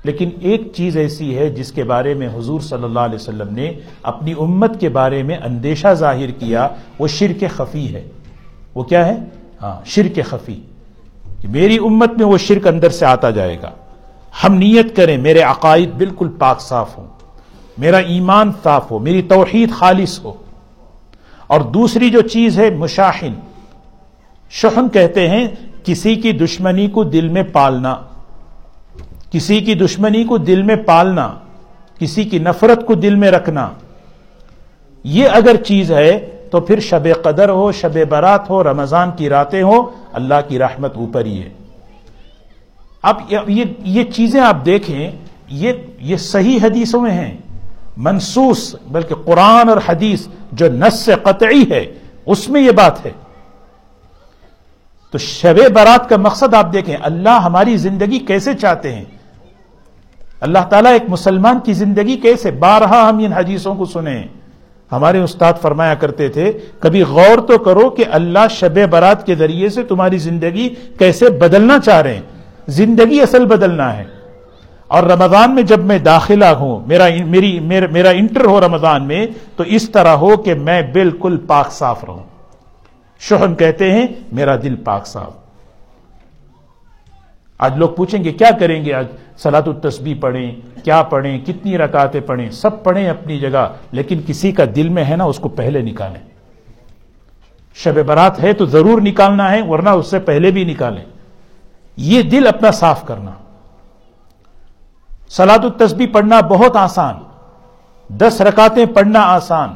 [0.05, 3.73] لیکن ایک چیز ایسی ہے جس کے بارے میں حضور صلی اللہ علیہ وسلم نے
[4.03, 8.05] اپنی امت کے بارے میں اندیشہ ظاہر کیا، وہ شرک خفی ہے۔
[8.75, 9.17] وہ کیا ہے؟
[9.63, 10.61] ہاں شرک خفی۔
[11.41, 13.71] کہ میری امت میں وہ شرک اندر سے آتا جائے گا۔
[14.45, 17.07] ہم نیت کریں، میرے عقائد بالکل پاک صاف ہوں۔
[17.79, 20.33] میرا ایمان صاف ہو، میری توحید خالص ہو۔
[21.47, 23.35] اور دوسری جو چیز ہے مشاہن
[24.51, 25.49] شہن کہتے ہیں
[25.85, 27.97] کسی کی دشمنی کو دل میں پالنا،
[29.31, 31.35] کسی کی دشمنی کو دل میں پالنا،
[31.99, 33.71] کسی کی نفرت کو دل میں رکھنا۔
[35.05, 36.19] یہ اگر چیز ہے
[36.51, 40.97] تو پھر شب قدر ہو، شب برات ہو، رمضان کی راتیں ہو اللہ کی رحمت
[40.97, 41.49] اوپر ہی ہے۔
[43.03, 43.17] اب
[43.49, 45.11] یہ یہ چیزیں آپ دیکھیں،
[45.49, 47.37] یہ یہ صحیح حدیثوں میں ہیں۔
[47.97, 51.95] منسوس، بلکہ قرآن اور حدیث جو نس سے قطعی ہے،
[52.27, 53.11] اس میں یہ بات ہے۔
[55.17, 59.05] تو شب برات کا مقصد آپ دیکھیں، اللہ ہماری زندگی کیسے چاہتے ہیں؟
[60.41, 64.23] اللہ تعالیٰ ایک مسلمان کی زندگی کیسے؟ بارہا ہم ان حدیثوں کو سنیں۔
[64.93, 69.69] ہمارے استاد فرمایا کرتے تھے، کبھی غور تو کرو کہ اللہ شب برات کے ذریعے
[69.69, 72.23] سے تمہاری زندگی کیسے بدلنا چاہ رہے ہیں۔
[72.69, 74.05] زندگی اصل بدلنا ہے۔
[74.89, 79.27] اور رمضان میں جب میں داخلہ ہوں، میرا میری میرا انٹر ہو رمضان میں،
[79.57, 82.36] تو اس طرح ہو کہ میں بالکل پاک صاف رہوں۔
[83.19, 85.33] شہن کہتے ہیں، میرا دل پاک صاف
[87.59, 90.53] آج لوگ پوچھیں گے، کیا کریں گے آج؟ سلاۃ التسبیح پڑھیں،
[90.85, 95.17] کیا پڑھیں، کتنی رکعتیں پڑھیں؟ سب پڑھیں اپنی جگہ، لیکن کسی کا دل میں ہے
[95.17, 96.21] نا، اس کو پہلے نکالیں۔
[97.75, 101.05] شب برات ہے تو ضرور نکالنا ہے، ورنہ اس سے پہلے بھی نکالیں۔
[101.97, 103.31] یہ دل اپنا صاف کرنا۔
[105.29, 107.15] سلاد التسبیح پڑھنا بہت آسان۔
[108.09, 109.75] دس رکاتیں پڑھنا آسان۔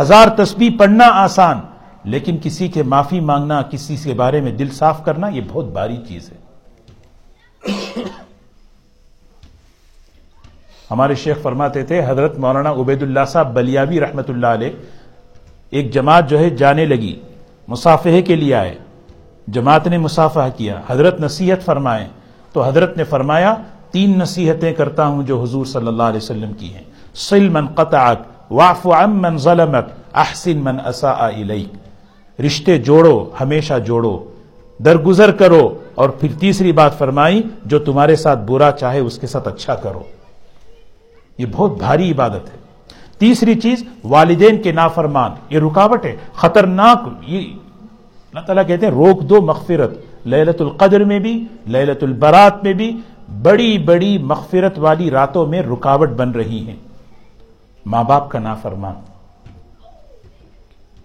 [0.00, 1.60] ہزار تسبیح پڑھنا آسان۔
[2.04, 5.96] لیکن کسی کے معافی مانگنا، کسی کے بارے میں دل صاف کرنا، یہ بہت باری
[6.08, 6.36] چیز ہے۔
[10.90, 14.70] ہمارے شیخ فرماتے تھے، حضرت مولانا عبید اللہ صاحب بلیاوی رحمت اللہ علیہ
[15.70, 17.20] ایک جماعت جو ہے جانے لگی
[17.68, 18.78] مسافے کے لیے آئے۔
[19.48, 22.08] جماعت نے مسافہ کیا، حضرت نصیحت فرمائے۔
[22.52, 23.54] تو حضرت نے فرمایا،
[23.90, 26.84] تین نصیحتیں کرتا ہوں جو حضور صلی اللہ علیہ وسلم کی ہیں۔
[27.14, 28.18] سل من قطعت
[28.50, 31.89] واف من ظلمت احسن من اسا الیک۔
[32.46, 34.24] رشتے جوڑو، ہمیشہ جوڑو۔
[34.84, 39.48] درگزر کرو۔ اور پھر تیسری بات فرمائی، جو تمہارے ساتھ برا چاہے، اس کے ساتھ
[39.48, 40.00] اچھا کرو۔
[41.38, 42.58] یہ بہت بھاری عبادت ہے۔
[43.18, 49.22] تیسری چیز، والدین کے نافرمان۔ یہ رکاوٹ ہے۔ خطرناک۔ یہ اللہ تعالیٰ کہتے ہیں، روک
[49.22, 49.90] دو مغفرت۔
[50.26, 52.96] للت القدر میں بھی للت البرات میں بھی
[53.42, 56.76] بڑی بڑی مغفرت والی راتوں میں رکاوٹ بن رہی ہیں۔
[57.86, 59.09] ماں باپ کا نافرمان۔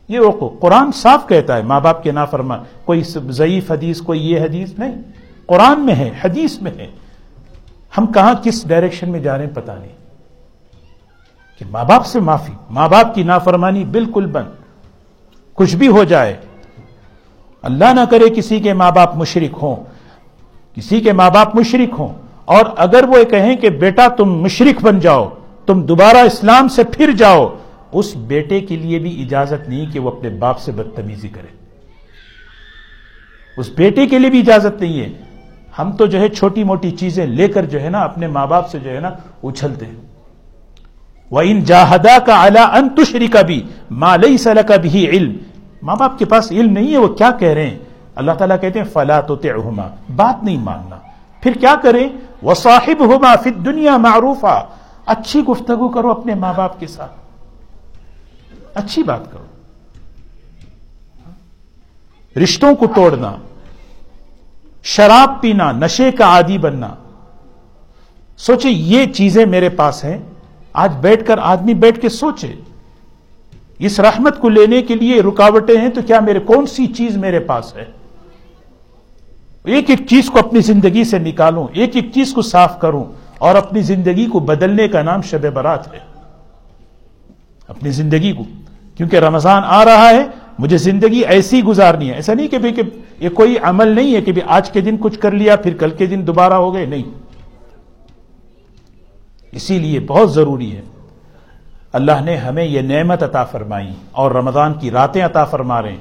[0.08, 4.39] یہ روکو قرآن صاف کہتا ہے، ماں باپ کے نافرمان، کوئی ضعیف حدیث، کوئی یہ
[4.39, 5.02] حدیث نہیں۔
[5.46, 6.88] قرآن میں ہے، حدیث میں ہے۔
[7.98, 9.91] ہم کہاں کس ڈائریکشن میں جا رہے ہیں پتا نہیں۔
[11.60, 14.50] کہ ماں باپ سے معافی، ماں باپ کی نافرمانی بالکل بند۔
[15.54, 16.38] کچھ بھی ہو جائے،
[17.62, 19.76] اللہ نہ کرے کسی کے ماں باپ مشرک ہوں۔
[20.76, 22.13] کسی کے ماں باپ مشرک ہوں۔
[22.46, 25.30] اور اگر وہ کہیں کہ بیٹا تم مشرک بن جاؤ،
[25.65, 27.56] تم دوبارہ اسلام سے پھر جاؤ
[27.96, 31.48] اس بیٹے کے لیے بھی اجازت نہیں کہ وہ اپنے باپ سے بدتمیزی کرے۔
[33.58, 35.10] اس بیٹے کے لیے بھی اجازت نہیں ہے۔
[35.80, 38.70] ہم تو جو ہے چھوٹی موٹی چیزیں لے کر جو ہے نا اپنے ماں باپ
[38.70, 39.10] سے جو ہے نا
[39.44, 39.96] اچھلتے ہیں۔
[41.32, 45.38] وہ ان جاہدا کا اعلیٰ انتشری کا بھی مالئی سلا کا بھی علم۔
[45.82, 47.78] ماں باپ کے پاس علم نہیں ہے، وہ کیا کہہ رہے ہیں؟
[48.16, 49.36] اللہ تعالیٰ کہتے ہیں، فلا تو
[50.16, 50.96] بات نہیں ماننا۔
[51.42, 52.10] پھر کیا کریں؟
[52.42, 54.46] وہ صاحب ہوما فت دنیا معروف
[55.06, 57.25] اچھی گفتگو کرو اپنے ماں باپ کے ساتھ۔
[58.76, 59.44] اچھی بات کرو۔
[62.44, 63.36] رشتوں کو توڑنا،
[64.84, 66.96] شراب پینا، نشے کا عادی بننا۔
[68.38, 70.18] سوچے یہ چیزیں میرے پاس ہیں،
[70.74, 72.54] آج بیٹھ کر آدمی بیٹھ کے سوچے۔
[73.80, 77.40] اس رحمت کو لینے کے لیے رکاوٹیں ہیں تو کیا میرے کون سی چیز میرے
[77.40, 77.86] پاس ہے؟
[79.64, 83.04] ایک ایک چیز کو اپنی زندگی سے نکالوں، ایک ایک چیز کو صاف کروں
[83.38, 86.00] اور اپنی زندگی کو بدلنے کا نام شب برات ہے۔
[87.68, 88.44] اپنی زندگی کو۔
[88.98, 90.28] کیونکہ رمضان آ رہا ہے،
[90.60, 92.82] مجھے زندگی ایسی گزارنی ہے۔ ایسا نہیں کہ کہ
[93.20, 96.06] یہ کوئی عمل نہیں ہے کہ آج کے دن کچھ کر لیا، پھر کل کے
[96.06, 97.04] دن دوبارہ ہو گئے۔ نہیں۔
[99.52, 100.82] اسی لیے بہت ضروری ہے۔
[101.94, 105.98] اللہ نے ہمیں یہ نعمت عطا فرمائی اور رمضان کی راتیں عطا فرما رہے ہیں۔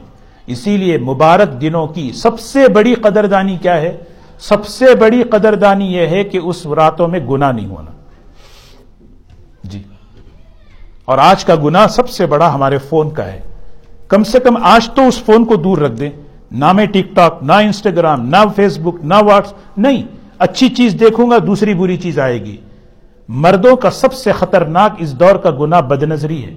[0.47, 3.97] اسی لیے مبارک دنوں کی سب سے بڑی قدردانی کیا ہے؟
[4.39, 7.91] سب سے بڑی قدردانی یہ ہے کہ اس راتوں میں گنا نہیں ہونا۔
[9.65, 9.83] جی۔
[11.05, 13.40] اور آج کا گنا سب سے بڑا ہمارے فون کا ہے۔
[14.09, 16.11] کم سے کم آج تو اس فون کو دور رکھ دیں۔
[16.51, 20.03] نہ میں ٹک ٹاک، نہ انسٹاگرام، نہ فیس بک نہ واٹس۔ نہیں،
[20.38, 22.57] اچھی چیز دیکھوں گا، دوسری بری چیز آئے گی۔
[23.29, 26.55] مردوں کا سب سے خطرناک اس دور کا گنا بد نظری ہے۔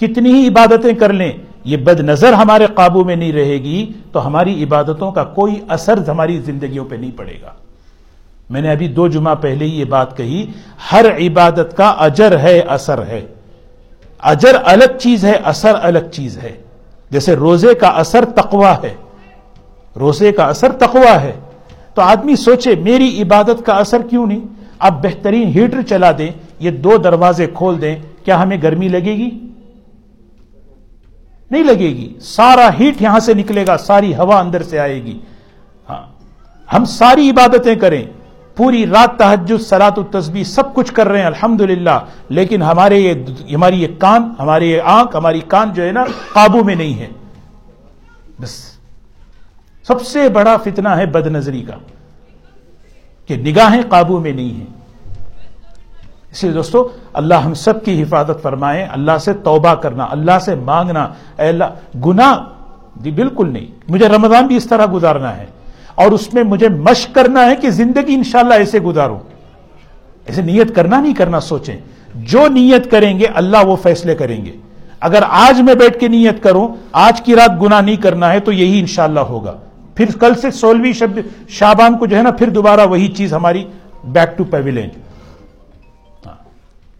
[0.00, 1.32] کتنی ہی عبادتیں کر لیں،
[1.64, 6.08] یہ بد نظر ہمارے قابو میں نہیں رہے گی، تو ہماری عبادتوں کا کوئی اثر
[6.08, 7.50] ہماری زندگیوں پہ نہیں پڑے گا۔
[8.50, 10.46] میں نے ابھی دو جمعہ پہلے ہی یہ بات کہی،
[10.92, 13.26] ہر عبادت کا اجر ہے، اثر ہے۔
[14.22, 16.52] اجر الگ چیز ہے، اثر الگ چیز ہے۔
[17.10, 18.94] جیسے روزے کا اثر تقوا ہے۔
[19.96, 21.32] روزے کا اثر تقوا ہے۔
[21.94, 24.40] تو آدمی سوچے، میری عبادت کا اثر کیوں نہیں؟
[24.78, 29.48] اب بہترین ہیٹر چلا دیں، یہ دو دروازے کھول دیں، کیا ہمیں گرمی لگے گی؟
[31.50, 35.20] نہیں لگے گی۔ سارا ہیٹ یہاں سے نکلے گا، ساری ہوا اندر سے آئے گی۔
[35.88, 36.12] ہاں
[36.74, 38.04] ہم ساری عبادتیں کریں۔
[38.56, 41.60] پوری رات تحجد سلات التسبیح سب کچھ کر رہے ہیں الحمد
[42.28, 43.14] لیکن ہمارے یہ
[43.54, 47.08] ہماری یہ کان ہماری یہ آنکھ، ہماری کان جو ہے نا، قابو میں نہیں ہے۔
[48.40, 48.72] بس۔
[49.86, 51.74] سب سے بڑا فتنہ ہے بد نظری کا،
[53.26, 54.66] کہ نگاہیں قابو میں نہیں ہیں۔
[56.30, 60.54] اس لیے دوستو، اللہ ہم سب کی حفاظت فرمائے، اللہ سے توبہ کرنا، اللہ سے
[60.54, 62.44] مانگنا، اے اللہ گنا
[62.96, 65.46] جی بالکل نہیں۔ مجھے رمضان بھی اس طرح گزارنا ہے۔
[65.94, 69.18] اور اس میں مجھے مشق کرنا ہے کہ زندگی انشاءاللہ ایسے گزاروں۔
[70.26, 71.76] ایسے نیت کرنا نہیں کرنا، سوچیں۔
[72.14, 74.52] جو نیت کریں گے، اللہ وہ فیصلے کریں گے۔
[75.00, 78.52] اگر آج میں بیٹھ کے نیت کروں، آج کی رات گنا نہیں کرنا ہے، تو
[78.52, 79.56] یہی انشاءاللہ ہوگا۔
[79.94, 83.64] پھر کل سے سولہویں شب شابان کو جو ہے نا، پھر دوبارہ وہی چیز ہماری
[84.04, 84.88] بیک ٹو پیویلین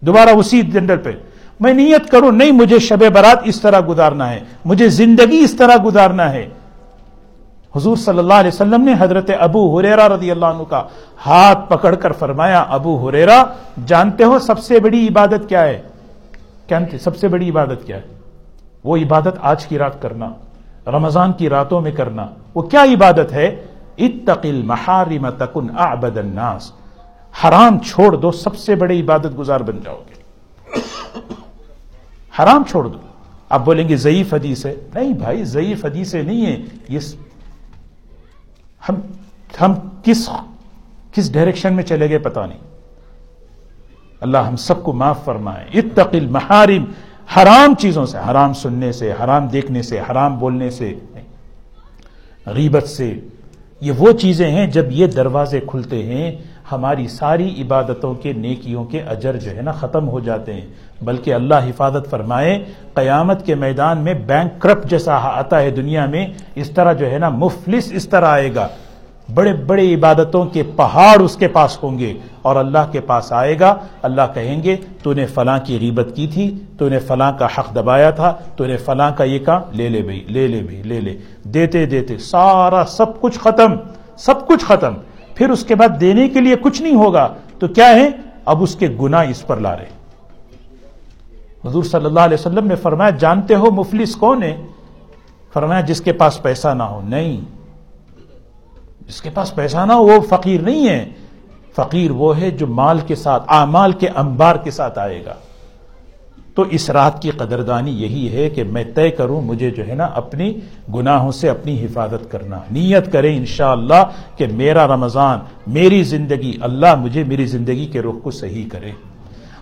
[0.00, 1.10] دوبارہ اسی جنڈل پہ۔
[1.60, 5.76] میں نیت کروں، نہیں، مجھے شب برات اس طرح گزارنا ہے، مجھے زندگی اس طرح
[5.84, 6.48] گزارنا ہے۔
[7.76, 10.82] حضور صلی اللہ علیہ وسلم نے حضرت ابو حریرا رضی اللہ عنہ کا
[11.26, 13.44] ہاتھ پکڑ کر فرمایا، ابو حریرا
[13.86, 15.82] جانتے ہو سب سے بڑی عبادت کیا ہے؟
[17.00, 18.02] سب سے بڑی عبادت کیا ہے؟
[18.84, 20.32] وہ عبادت آج کی رات کرنا،
[20.86, 23.66] رمضان کی راتوں میں کرنا، وہ کیا عبادت ہے؟
[23.98, 26.72] اتقل محارم تکن اعبد الناس۔
[27.44, 30.22] حرام چھوڑ دو، سب سے بڑے عبادت گزار بن جاؤ گے۔
[32.38, 32.98] حرام چھوڑ دو۔
[33.48, 36.98] آپ بولیں گے، ضعیف حدیث ہے۔ نہیں بھائی، ضعیف حدیث نہیں ہے۔ یہ
[38.88, 38.94] ہم
[39.60, 40.30] ہم کس
[41.12, 42.58] کس ڈائریکشن میں چلے گئے پتا نہیں۔
[44.20, 46.84] اللہ ہم سب کو معاف فرمائے۔ اتقل المحارم،
[47.36, 50.94] حرام چیزوں سے، حرام سننے سے، حرام دیکھنے سے، حرام بولنے سے۔
[52.46, 53.20] غیبت سے۔
[53.80, 56.32] یہ وہ چیزیں ہیں جب یہ دروازے کھلتے ہیں
[56.72, 60.66] ہماری ساری عبادتوں کے نیکیوں کے اجر جو ہے نا ختم ہو جاتے ہیں۔
[61.02, 66.26] بلکہ اللہ حفاظت فرمائے، قیامت کے میدان میں بینک کرپ جیسا آتا ہے دنیا میں،
[66.54, 68.68] اس طرح جو ہے نا مفلس اس طرح آئے گا۔
[69.34, 73.60] بڑے بڑے عبادتوں کے پہاڑ اس کے پاس ہوں گے اور اللہ کے پاس آئے
[73.60, 77.46] گا۔ اللہ کہیں گے، تو نے فلاں کی غیبت کی تھی، تو نے فلاں کا
[77.58, 80.82] حق دبایا تھا، تو نے فلاں کا یہ کہا لے لے بھائی، لے لے بھائی،
[80.82, 83.72] لے لے۔ دیتے دیتے سارا سب کچھ ختم،
[84.16, 84.94] سب کچھ ختم۔
[85.34, 88.08] پھر اس کے بعد دینے کے لیے کچھ نہیں ہوگا، تو کیا ہے؟
[88.44, 89.88] اب اس کے گنا اس پر لا رہے
[91.64, 94.66] حضور صلی اللہ علیہ وسلم نے فرمایا، جانتے ہو مفلس کون ہے؟
[95.52, 97.40] فرمایا، جس کے پاس پیسہ نہ ہو۔ نہیں۔
[99.08, 101.12] جس کے پاس پیسہ نہ ہو، وہ فقیر نہیں ہے۔
[101.76, 105.34] فقیر وہ ہے جو مال کے ساتھ، اعمال کے انبار کے ساتھ آئے گا۔
[106.54, 110.08] تو اس رات کی قدردانی یہی ہے کہ میں طے کروں، مجھے جو ہے نا
[110.14, 110.52] اپنی
[110.94, 114.02] گناہوں سے اپنی حفاظت کرنا۔ نیت کریں انشاءاللہ
[114.36, 118.90] کہ میرا رمضان، میری زندگی، اللہ مجھے میری زندگی کے رخ کو صحیح کرے۔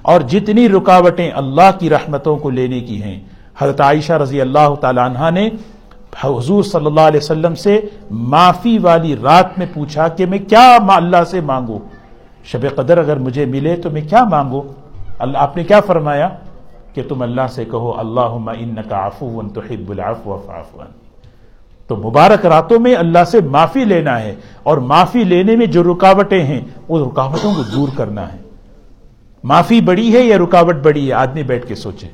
[0.03, 3.21] اور جتنی رکاوٹیں اللہ کی رحمتوں کو لینے کی ہیں،
[3.59, 5.49] حضرت عائشہ رضی اللہ تعالی عنہ نے
[6.21, 11.25] حضور صلی اللہ علیہ وسلم سے معافی والی رات میں پوچھا کہ میں کیا اللہ
[11.31, 11.79] سے مانگوں؟
[12.45, 14.63] شب قدر اگر مجھے ملے تو میں کیا مانگوں؟
[15.19, 16.29] اللہ آپ نے کیا فرمایا؟
[16.95, 20.83] کہ تم اللہ سے کہو اللہ انکا عفو تحب العفو فعفو
[21.87, 26.45] تو مبارک راتوں میں اللہ سے معافی لینا ہے اور معافی لینے میں جو رکاوٹیں
[26.45, 28.39] ہیں، وہ رکاوٹوں کو دور کرنا ہے۔
[29.45, 32.07] معافی بڑی ہے یا رکاوٹ بڑی ہے؟ آدمی بیٹھ کے سوچے۔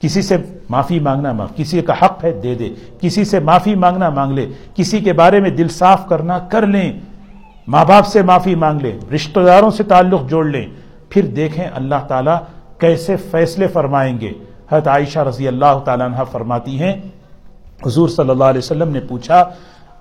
[0.00, 0.36] کسی سے
[0.68, 2.68] معافی مانگنا مانگ، کسی کا حق ہے دے دے۔
[3.00, 6.92] کسی سے معافی مانگنا مانگ لے۔ کسی کے بارے میں دل صاف کرنا کر لیں۔
[7.68, 10.66] ماں باپ سے معافی مانگ لیں۔ رشتہ داروں سے تعلق جوڑ لیں۔
[11.08, 12.36] پھر دیکھیں اللہ تعالیٰ
[12.82, 14.32] کیسے فیصلے فرمائیں گے؟
[14.70, 16.94] حضرت عائشہ رضی اللہ تعالیٰ عنہ فرماتی ہیں،
[17.86, 19.44] حضور صلی اللہ علیہ وسلم نے پوچھا،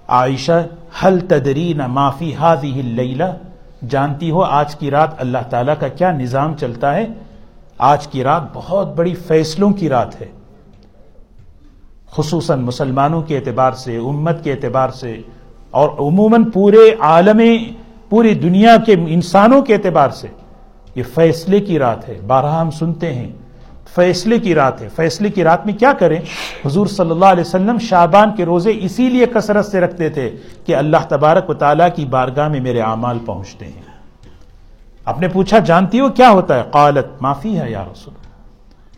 [0.08, 0.60] عائشہ
[1.00, 3.32] حل تدرین معافی ہاضی اللیلہ؟
[3.90, 7.06] جانتی ہو آج کی رات اللہ تعالیٰ کا کیا نظام چلتا ہے؟
[7.78, 10.28] آج کی رات بہت بڑی فیصلوں کی رات ہے۔
[12.12, 15.22] خصوصاً مسلمانوں کے اعتبار سے، امت کے اعتبار سے،
[15.72, 17.42] اور عموماً پورے عالم
[18.10, 20.28] پوری دنیا کے انسانوں کے اعتبار سے۔
[20.96, 23.32] یہ فیصلے کی رات ہے بارہ ہم سنتے ہیں۔
[23.96, 26.20] فیصلے کی رات ہے۔ فیصلے کی رات میں کیا کریں؟
[26.66, 30.32] حضور صلی اللہ علیہ وسلم شابان کے روزے اسی لیے کثرت سے رکھتے تھے
[30.66, 33.82] کہ اللہ تبارک و تعالیٰ کی بارگاہ میں میرے اعمال پہنچتے ہیں۔
[35.06, 38.14] آپ نے پوچھا، جانتی ہو کیا ہوتا ہے؟ قالت، معافی ہے یا رسول۔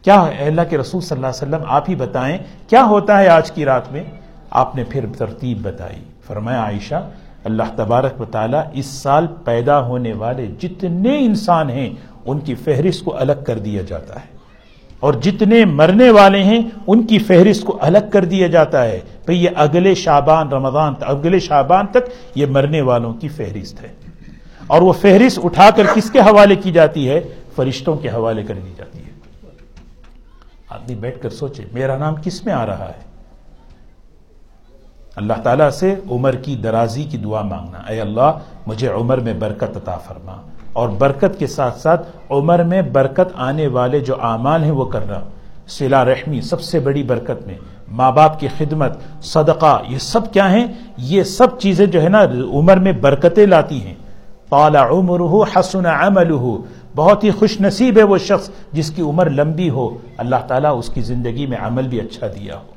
[0.01, 3.27] کیا ہے؟ اللہ کے رسول صلی اللہ علیہ وسلم، آپ ہی بتائیں کیا ہوتا ہے
[3.27, 4.03] آج کی رات میں؟
[4.49, 7.10] آپ نے پھر ترتیب بتائی۔ فرمایا، عائشہ
[7.43, 11.89] اللہ تبارک و تعالیٰ اس سال پیدا ہونے والے جتنے انسان ہیں،
[12.25, 14.34] ان کی فہرست کو الگ کر دیا جاتا ہے۔
[14.99, 19.43] اور جتنے مرنے والے ہیں، ان کی فہرست کو الگ کر دیا جاتا ہے۔ بھئی
[19.43, 23.88] یہ اگلے شابان رمضان اگلے شابان تک یہ مرنے والوں کی فہرست ہے۔
[24.67, 27.21] اور وہ فہرست اٹھا کر کس کے حوالے کی جاتی ہے؟
[27.56, 29.13] فرشتوں کے حوالے کر دی جاتی ہے۔
[30.69, 33.12] آدمی بیٹھ کر سوچے، میرا نام کس میں آ رہا ہے؟
[35.15, 38.32] اللہ تعالیٰ سے عمر کی درازی کی دعا مانگنا۔ اے اللہ،
[38.67, 40.36] مجھے عمر میں برکت عطا فرما۔
[40.73, 45.19] اور برکت کے ساتھ ساتھ عمر میں برکت آنے والے جو اعمال ہیں وہ کرنا۔
[45.67, 47.58] سلا رحمی سب سے بڑی برکت میں۔
[47.92, 50.67] ماں باپ کی خدمت، صدقہ، یہ سب کیا ہیں؟
[50.98, 52.23] یہ سب چیزیں جو ہے نا،
[52.54, 53.96] عمر میں برکتیں لاتی ہیں۔
[54.50, 56.31] پالا عمر حسن عمل
[56.96, 60.90] بہت ہی خوش نصیب ہے وہ شخص جس کی عمر لمبی ہو۔ اللہ تعالیٰ اس
[60.90, 62.73] کی زندگی میں عمل بھی اچھا دیا ہو۔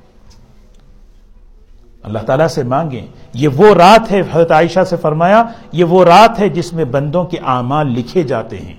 [2.07, 6.41] اللہ تعالیٰ سے مانگیں۔ یہ وہ رات ہے، حضرت عائشہ سے فرمایا، یہ وہ رات
[6.41, 8.75] ہے جس میں بندوں کے اعمال لکھے جاتے ہیں۔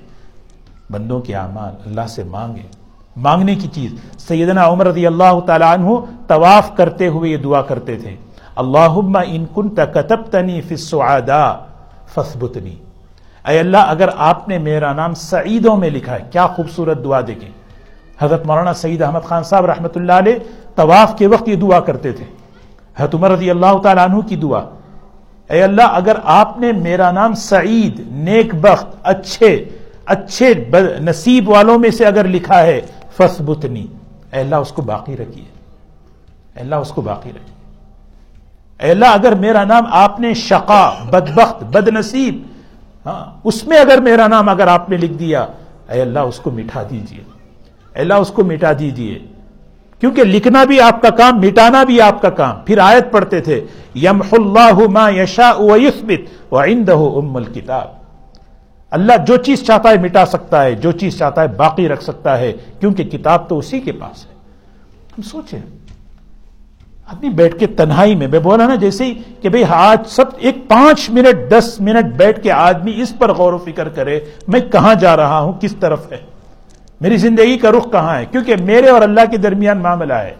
[0.89, 2.63] بندوں کے اعمال اللہ سے مانگیں۔
[3.17, 5.89] مانگنے کی چیز۔ سیدنا عمر رضی اللہ تعالیٰ عنہ
[6.27, 8.15] طواف کرتے ہوئے یہ دعا کرتے تھے۔
[8.55, 11.53] اللہ ان کن تکتب تنی فسعدا
[12.13, 12.75] فثبتنی
[13.47, 17.49] اے اللہ، اگر آپ نے میرا نام سعیدوں میں لکھا ہے، کیا خوبصورت دعا دیکھیں۔
[18.19, 20.35] حضرت مولانا سعید احمد خان صاحب رحمۃ اللہ علیہ
[20.75, 22.25] طواف کے وقت یہ دعا کرتے تھے۔
[22.99, 24.65] حضرت عمر رضی اللہ تعالیٰ عنہ کی دعا،
[25.49, 29.69] اے اللہ، اگر آپ نے میرا نام سعید، نیک بخت، اچھے
[30.05, 30.53] اچھے
[30.99, 32.81] نصیب والوں میں سے اگر لکھا ہے
[33.17, 33.85] فثبتنی
[34.33, 35.45] اے اللہ، اس کو باقی رکھیے۔
[36.55, 37.57] اے اللہ، اس کو باقی رکھیے۔
[38.85, 42.41] اے اللہ، اگر میرا نام آپ نے شقا، بدبخت بد نصیب
[43.05, 45.45] ہاں اس میں اگر میرا نام اگر آپ نے لکھ دیا،
[45.89, 47.23] اے اللہ، اس کو مٹھا دیجیے۔
[47.95, 49.19] اے اللہ، اس کو مٹا دیجیے۔
[50.01, 53.59] کیونکہ لکھنا بھی آپ کا کام، مٹانا بھی آپ کا کام۔ پھر آیت پڑھتے تھے
[53.95, 57.95] یم اللہ ما یشا ویثبت وعندہ ام الکتاب۔
[58.91, 62.37] اللہ جو چیز چاہتا ہے مٹا سکتا ہے، جو چیز چاہتا ہے باقی رکھ سکتا
[62.39, 64.31] ہے، کیونکہ کتاب تو اسی کے پاس ہے۔
[65.17, 65.59] ہم سوچیں،
[67.07, 70.57] آدمی بیٹھ کے تنہائی میں میں بولا نا جیسے ہی کہ بھئی آج سب ایک
[70.67, 74.95] پانچ منٹ، دس منٹ بیٹھ کے آدمی اس پر غور و فکر کرے، میں کہاں
[74.95, 76.17] جا رہا ہوں، کس طرف ہے؟
[77.01, 80.35] میری زندگی کا رخ کہاں ہے؟ کیونکہ میرے اور اللہ کے درمیان معاملہ ہے۔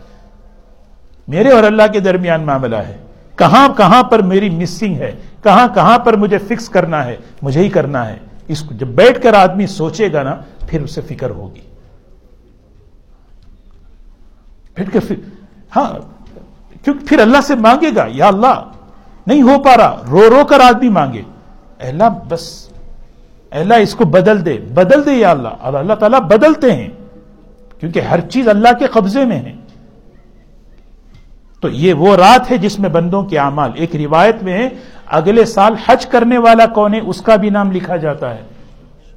[1.28, 2.98] میرے اور اللہ کے درمیان معاملہ ہے۔
[3.36, 5.12] کہاں کہاں پر میری مسنگ ہے؟
[5.44, 9.22] کہاں کہاں پر مجھے فکس کرنا ہے؟ مجھے ہی کرنا ہے۔ اس کو جب بیٹھ
[9.22, 10.38] کر آدمی سوچے گا نا،
[10.68, 11.62] پھر اسے فکر ہوگی۔
[14.76, 15.14] بیٹھ کر
[15.76, 16.18] ہاں
[16.84, 18.64] کیونکہ پھر اللہ سے مانگے گا، یا اللہ،
[19.28, 21.22] نہیں ہو پا رہا۔ رو رو کر آدمی مانگے۔
[21.80, 22.67] اللہ، بس۔
[23.52, 26.88] اللہ، اس کو بدل دے بدل دے یا اللہ۔ اور اللہ تعالیٰ بدلتے ہیں،
[27.80, 29.56] کیونکہ ہر چیز اللہ کے قبضے میں ہے۔
[31.62, 34.70] تو یہ وہ رات ہے جس میں بندوں کے اعمال۔ ایک روایت میں ہے،
[35.08, 38.42] اگلے سال حج کرنے والا کون ہے، اس کا بھی نام لکھا جاتا ہے۔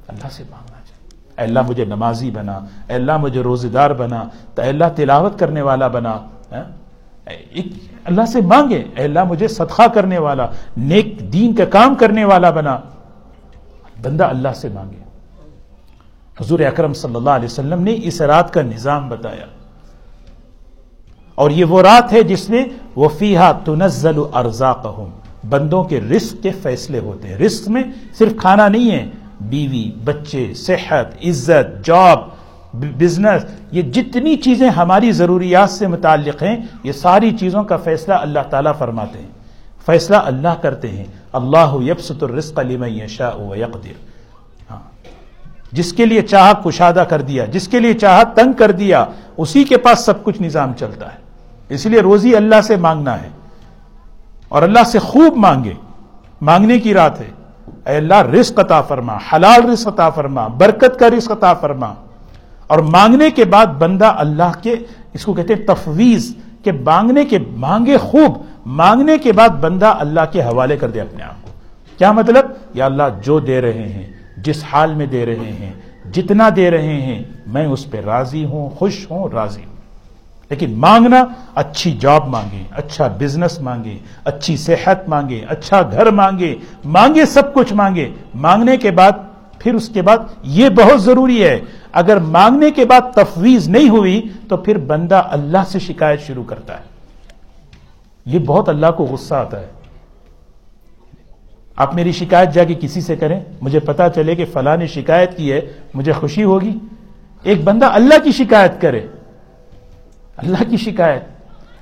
[0.07, 1.07] اللہ سے مانگنا چاہیے۔
[1.37, 4.23] اے اللہ، مجھے نمازی بنا۔ اے اللہ، مجھے روزے دار بنا۔
[4.55, 6.11] تو اللہ، تلاوت کرنے والا بنا۔
[6.51, 6.63] ہاں؟
[8.05, 12.49] اللہ سے مانگے۔ اے اللہ، مجھے صدقہ کرنے والا، نیک دین کا کام کرنے والا
[12.49, 12.79] بنا۔
[14.01, 15.03] بندہ اللہ سے مانگے۔
[16.41, 19.45] حضور اکرم صلی اللہ علیہ وسلم نے اس رات کا نظام بتایا۔
[21.35, 24.73] اور یہ وہ رات ہے جس میں وہ فیحا تنزل ارزا
[25.49, 27.83] بندوں کے رزق کے فیصلے ہوتے ہیں۔ رزق میں
[28.17, 29.09] صرف کھانا نہیں ہے،
[29.41, 32.19] بیوی، بچے، صحت، عزت، جاب
[32.73, 38.39] بزنس یہ جتنی چیزیں ہماری ضروریات سے متعلق ہیں، یہ ساری چیزوں کا فیصلہ اللہ
[38.49, 39.40] تعالیٰ فرماتے ہیں۔
[39.85, 43.93] فیصلہ اللہ کرتے ہیں۔ اللہ یبسط الرزق لمن یشاء و یقدر۔
[44.71, 44.79] ہاں۔
[45.71, 49.05] جس کے لیے چاہا کشادہ کر دیا، جس کے لیے چاہا تنگ کر دیا،
[49.37, 51.17] اسی کے پاس سب کچھ نظام چلتا ہے۔
[51.69, 53.29] اس لیے روزی اللہ سے مانگنا ہے۔
[54.49, 55.73] اور اللہ سے خوب مانگے۔
[56.41, 57.29] مانگنے کی رات ہے۔
[57.85, 61.93] اے اللہ، رزق عطا فرما، حلال رزق عطا فرما، برکت کا رزق عطا فرما۔
[62.67, 64.75] اور مانگنے کے بعد بندہ اللہ کے،
[65.13, 70.21] اس کو کہتے ہیں تفویض، کہ مانگنے کے مانگے خوب۔ مانگنے کے بعد بندہ اللہ
[70.31, 71.49] کے حوالے کر دے اپنے آپ کو۔
[71.97, 75.73] کیا مطلب؟ یا اللہ جو دے رہے ہیں، جس حال میں دے رہے ہیں،
[76.13, 79.71] جتنا دے رہے ہیں، میں اس پہ راضی ہوں، خوش ہوں، راضی ہوں۔
[80.49, 86.55] لیکن مانگنا، اچھی جاب مانگے اچھا بزنس مانگے اچھی صحت مانگے اچھا گھر مانگے
[86.85, 89.11] مانگے سب کچھ مانگے۔ مانگنے کے بعد،
[89.59, 91.59] پھر اس کے بعد یہ بہت ضروری ہے۔
[91.91, 96.73] اگر مانگنے کے بعد تفویض نہیں ہوئی، تو پھر بندہ اللہ سے شکایت شروع کرتا
[96.73, 96.90] ہے۔
[98.25, 99.65] یہ بہت اللہ کو غصہ آتا ہے۔
[101.75, 105.37] آپ میری شکایت جا کے کسی سے کریں، مجھے پتا چلے کہ فلاں نے شکایت
[105.37, 105.61] کی ہے،
[105.93, 106.77] مجھے خوشی ہوگی۔
[107.43, 109.07] ایک بندہ اللہ کی شکایت کرے۔
[110.37, 111.21] اللہ کی شکایت۔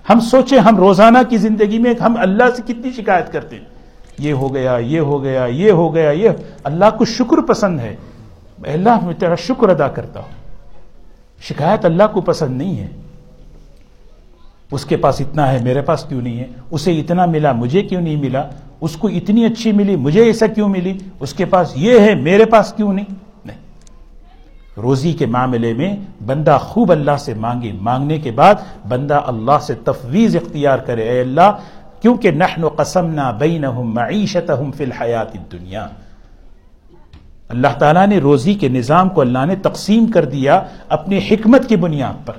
[0.09, 3.65] ہم سوچیں، ہم روزانہ کی زندگی میں ہم اللہ سے کتنی شکایت کرتے ہیں۔
[4.17, 6.29] یہ ہو گیا، یہ ہو گیا، یہ ہو گیا، یہ۔
[6.63, 7.95] اللہ کو شکر پسند ہے۔
[8.63, 10.31] اللہ میں تیرا شکر ادا کرتا ہوں۔
[11.41, 12.87] شکایت اللہ کو پسند نہیں ہے۔
[14.71, 18.01] اس کے پاس اتنا ہے، میرے پاس کیوں نہیں ہے؟ اسے اتنا ملا، مجھے کیوں
[18.01, 18.49] نہیں ملا؟
[18.81, 22.45] اس کو اتنی اچھی ملی، مجھے ایسا کیوں ملی؟ اس کے پاس یہ ہے، میرے
[22.45, 23.05] پاس کیوں نہیں؟
[23.45, 23.57] نہیں۔
[24.77, 25.95] روزی کے معاملے میں
[26.25, 28.55] بندہ خوب اللہ سے مانگے، مانگنے کے بعد
[28.87, 31.57] بندہ اللہ سے تفویض اختیار کرے، اے اللہ،
[32.01, 35.87] کیونکہ نحن قسمنا بینہم معیشتہم فی الحیات الدنیا۔
[37.49, 41.75] اللہ تعالیٰ نے روزی کے نظام کو اللہ نے تقسیم کر دیا اپنی حکمت کی
[41.75, 42.33] بنیاد پر۔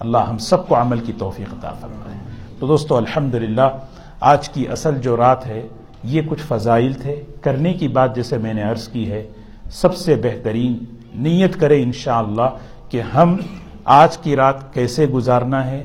[0.00, 2.18] اللہ ہم سب کو عمل کی توفیق عطا فرمائے۔
[2.58, 3.78] تو دوستو، الحمدللہ،
[4.20, 5.68] آج کی اصل جو رات ہے،
[6.04, 9.28] یہ کچھ فضائل تھے۔ کرنے کی بات جیسے میں نے عرض کی ہے،
[9.70, 10.84] سب سے بہترین
[11.14, 12.56] نیت کرے انشاءاللہ
[12.88, 13.36] کہ ہم
[13.84, 15.84] آج کی رات کیسے گزارنا ہے،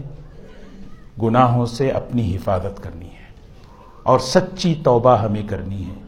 [1.21, 3.25] گناہوں سے اپنی حفاظت کرنی ہے۔
[4.03, 6.03] اور سچی توبہ ہمیں کرنی ہے۔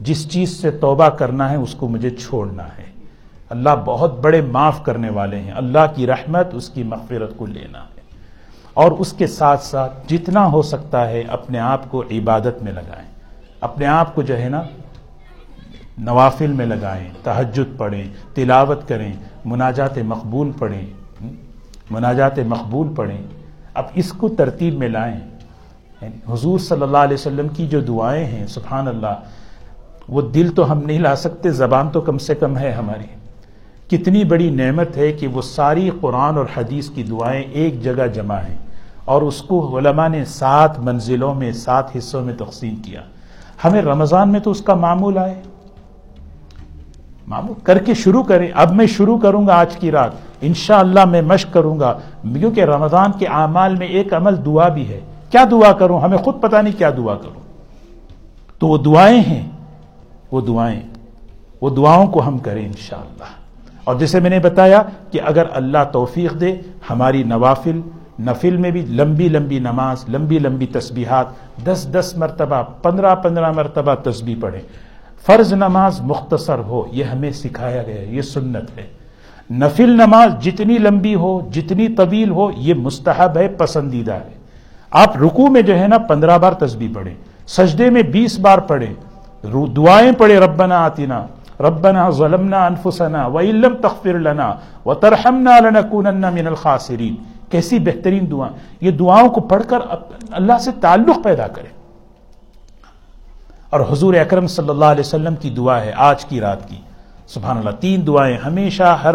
[0.00, 2.91] جس چیز سے توبہ کرنا ہے، اس کو مجھے چھوڑنا ہے۔
[3.52, 7.78] اللہ بہت بڑے معاف کرنے والے ہیں۔ اللہ کی رحمت، اس کی مغفرت کو لینا۔
[7.78, 8.00] ہے
[8.74, 13.08] اور اس کے ساتھ ساتھ جتنا ہو سکتا ہے اپنے آپ کو عبادت میں لگائیں۔
[13.60, 14.62] اپنے آپ کو جو ہے نا،
[15.98, 19.12] نوافل میں لگائیں، تہجد پڑھیں، تلاوت کریں،
[19.44, 20.86] مناجات مقبول پڑھیں۔
[21.90, 23.22] مناجات مقبول پڑھیں۔
[23.74, 25.20] اب اس کو ترتیب میں لائیں۔
[26.32, 29.20] حضور صلی اللہ علیہ وسلم کی جو دعائیں ہیں، سبحان اللہ،
[30.08, 33.21] وہ دل تو ہم نہیں لا سکتے، زبان تو کم سے کم ہے ہماری۔
[33.92, 38.36] کتنی بڑی نعمت ہے کہ وہ ساری قرآن اور حدیث کی دعائیں ایک جگہ جمع
[38.36, 38.56] ہیں
[39.04, 43.00] اور اس کو علماء نے سات منزلوں میں، سات حصوں میں تقسیم کیا۔
[43.64, 45.42] ہمیں رمضان میں تو اس کا معمول آئے۔
[47.26, 51.22] معمول کر کے شروع کریں۔ اب میں شروع کروں گا آج کی رات۔ انشاءاللہ میں
[51.22, 55.72] مشق کروں گا۔ کیونکہ رمضان کے اعمال میں ایک عمل دعا بھی ہے۔ کیا دعا
[55.72, 57.40] کروں؟ ہمیں خود پتہ نہیں کیا دعا کروں۔
[58.58, 59.50] تو وہ دعائیں ہیں۔
[60.32, 60.80] وہ دعائیں۔
[61.60, 63.41] وہ دعاؤں کو ہم کریں انشاءاللہ۔
[63.84, 66.56] اور جیسے میں نے بتایا کہ اگر اللہ توفیق دے،
[66.90, 67.80] ہماری نوافل،
[68.20, 71.26] نفل میں بھی لمبی لمبی نماز، لمبی لمبی تسبیحات،
[71.66, 74.60] دس دس مرتبہ، پندرہ پندرہ مرتبہ تسبیح پڑھیں۔
[75.26, 78.86] فرض نماز مختصر ہو، یہ ہمیں سکھایا گیا یہ سنت ہے۔
[79.50, 84.30] نفل نماز جتنی لمبی ہو، جتنی طویل ہو، یہ مستحب ہے، پسندیدہ ہے۔
[84.90, 87.14] آپ رکو میں جو ہے نا، پندرہ بار تسبیح پڑھیں۔
[87.46, 88.94] سجدے میں بیس بار پڑھیں۔
[89.76, 91.26] دعائیں پڑھیں، ربنا آتنا۔
[91.62, 94.54] ربنا ظلمنا انفسنا وَإِلَّمْ تَغْفِرْ لَنَا
[94.86, 97.14] وَتَرْحَمْنَا لَنَكُونَنَّ مِنَ الْخَاسِرِينَ
[97.50, 98.48] کیسی بہترین دعا۔
[98.80, 99.78] یہ دعاؤں کو پڑھ کر
[100.30, 101.82] اللہ سے تعلق پیدا کریں۔
[103.70, 106.76] اور حضور اکرم صلی اللہ علیہ وسلم کی دعا ہے آج کی رات کی۔
[107.26, 109.14] سبحان اللہ، تین دعائیں ہمیشہ ہر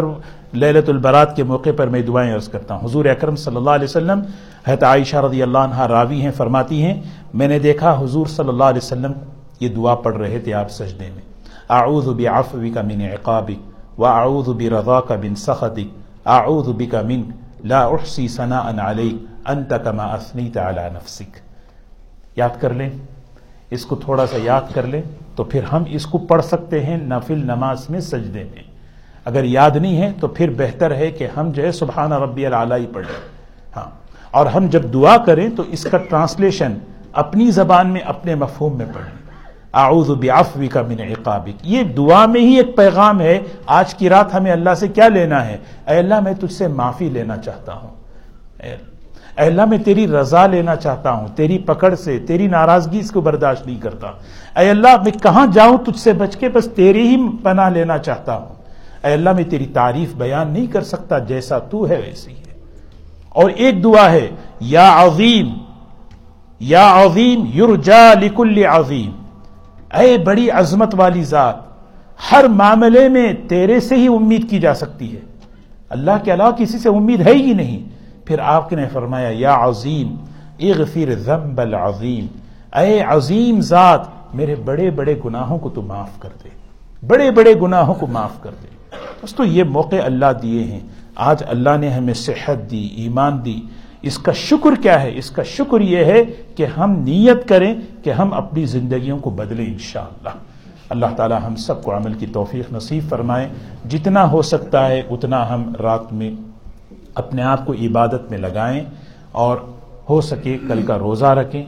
[0.53, 3.83] للت البرات کے موقع پر میں دعائیں عرض کرتا ہوں۔ حضور اکرم صلی اللہ علیہ
[3.83, 4.21] وسلم
[4.67, 7.01] حت عائشہ رضی اللہ عنہ راوی ہیں، فرماتی ہیں،
[7.33, 9.11] میں نے دیکھا حضور صلی اللہ علیہ وسلم
[9.59, 11.26] یہ دعا پڑھ رہے تھے آپ سجدے میں۔
[11.69, 17.23] اعوذ بعفوک من عقابک واعوذ برضاک من سخطک اعوذ بک من
[17.63, 21.37] لا احصی ثناء علیک انت کما اثنیت علی نفسک
[22.35, 22.89] یاد کر لیں؟
[23.71, 25.01] اس کو تھوڑا سا یاد کر لیں
[25.35, 28.63] تو پھر ہم اس کو پڑھ سکتے ہیں نفل نماز میں سجدے میں
[29.25, 32.85] اگر یاد نہیں ہے تو پھر بہتر ہے کہ ہم جو ہے سبحان ربی العلی
[32.93, 33.15] پڑھیں۔
[33.75, 33.89] ہاں۔
[34.31, 36.73] اور ہم جب دعا کریں تو اس کا ٹرانسلیشن
[37.11, 39.26] اپنی زبان میں اپنے مفہوم میں پڑھیں۔
[39.73, 44.51] اعوذ بعفوک من عقابک۔ یہ دعا میں ہی ایک پیغام ہے، آج کی رات ہمیں
[44.51, 45.57] اللہ سے کیا لینا ہے؟
[45.87, 47.89] اے اللہ، میں تجھ سے معافی لینا چاہتا ہوں۔
[48.63, 48.75] اے
[49.35, 53.67] اللہ میں تیری رضا لینا چاہتا ہوں، تیری پکڑ سے، تیری ناراضگی اس کو برداشت
[53.67, 54.07] نہیں کرتا۔
[54.61, 58.37] اے اللہ، میں کہاں جاؤں تجھ سے بچ کے؟ بس تیری ہی پناہ لینا چاہتا
[58.37, 58.55] ہوں۔
[59.03, 62.59] اے اللہ، میں تیری تعریف بیان نہیں کر سکتا، جیسا تو ہے ویسی ہے۔
[63.29, 65.53] اور ایک دعا ہے، یا عظیم
[66.59, 69.16] یا عظیم، یرجا لکل عظیم۔
[69.93, 71.55] اے بڑی عظمت والی ذات،
[72.31, 75.19] ہر معاملے میں تیرے سے ہی امید کی جا سکتی ہے۔
[75.89, 77.79] اللہ کے علاوہ کسی سے امید ہے ہی نہیں۔
[78.25, 80.15] پھر آپ نے فرمایا، یا عظیم،
[80.59, 82.25] اغفر ذنب العظیم۔
[82.79, 84.01] اے عظیم ذات،
[84.33, 86.49] میرے بڑے بڑے گناہوں کو تو معاف کر دے۔
[87.07, 88.67] بڑے بڑے گناہوں کو معاف کر دے۔
[89.23, 90.79] بس تو یہ موقع اللہ دیے ہیں۔
[91.15, 93.61] آج اللہ نے ہمیں صحت دی، ایمان دی۔
[94.01, 96.23] اس کا شکر کیا ہے؟ اس کا شکر یہ ہے
[96.55, 100.29] کہ ہم نیت کریں کہ ہم اپنی زندگیوں کو بدلیں انشاءاللہ۔
[100.89, 103.49] اللہ تعالی ہم سب کو عمل کی توفیق نصیب فرمائے۔
[103.89, 106.31] جتنا ہو سکتا ہے، اتنا ہم رات میں
[107.15, 108.81] اپنے آپ کو عبادت میں لگائیں
[109.31, 109.57] اور
[110.09, 111.63] ہو سکے کل کا روزہ رکھیں۔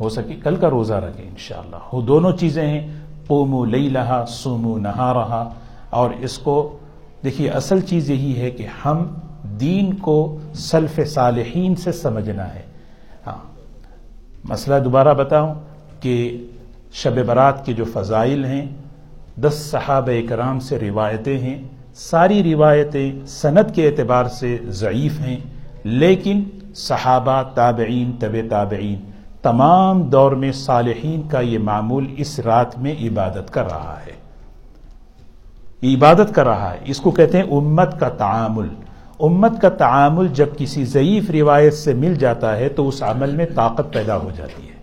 [0.00, 2.94] ہو سکے کل کا روزہ رکھیں انشاءاللہ۔ وہ دونوں چیزیں ہیں۔
[3.26, 5.50] قومو لئی لہا سومو نہا رہا
[5.90, 6.78] اور اس کو،
[7.24, 8.98] دیکھیے، اصل چیز یہی ہے کہ ہم
[9.60, 12.62] دین کو سلف صالحین سے سمجھنا ہے۔
[13.26, 13.52] ہاں۔
[14.44, 15.54] مسئلہ دوبارہ بتاؤں
[16.00, 16.46] کہ
[16.92, 18.66] شب برات کے جو فضائل ہیں،
[19.40, 21.62] دس صحابہ کرام سے روایتیں ہیں۔
[21.94, 25.36] ساری روایتیں صنعت کے اعتبار سے ضعیف ہیں،
[25.84, 26.44] لیکن
[26.74, 29.10] صحابہ، تابعین، طب تابعین،
[29.42, 34.12] تمام دور میں صالحین کا یہ معمول اس رات میں عبادت کر رہا ہے۔
[35.94, 38.68] عبادت کر رہا ہے۔ اس کو کہتے ہیں امت کا تعامل۔
[39.20, 43.46] امت کا تعامل جب کسی ضعیف روایت سے مل جاتا ہے تو اس عمل میں
[43.54, 44.74] طاقت پیدا ہو جاتی ہے۔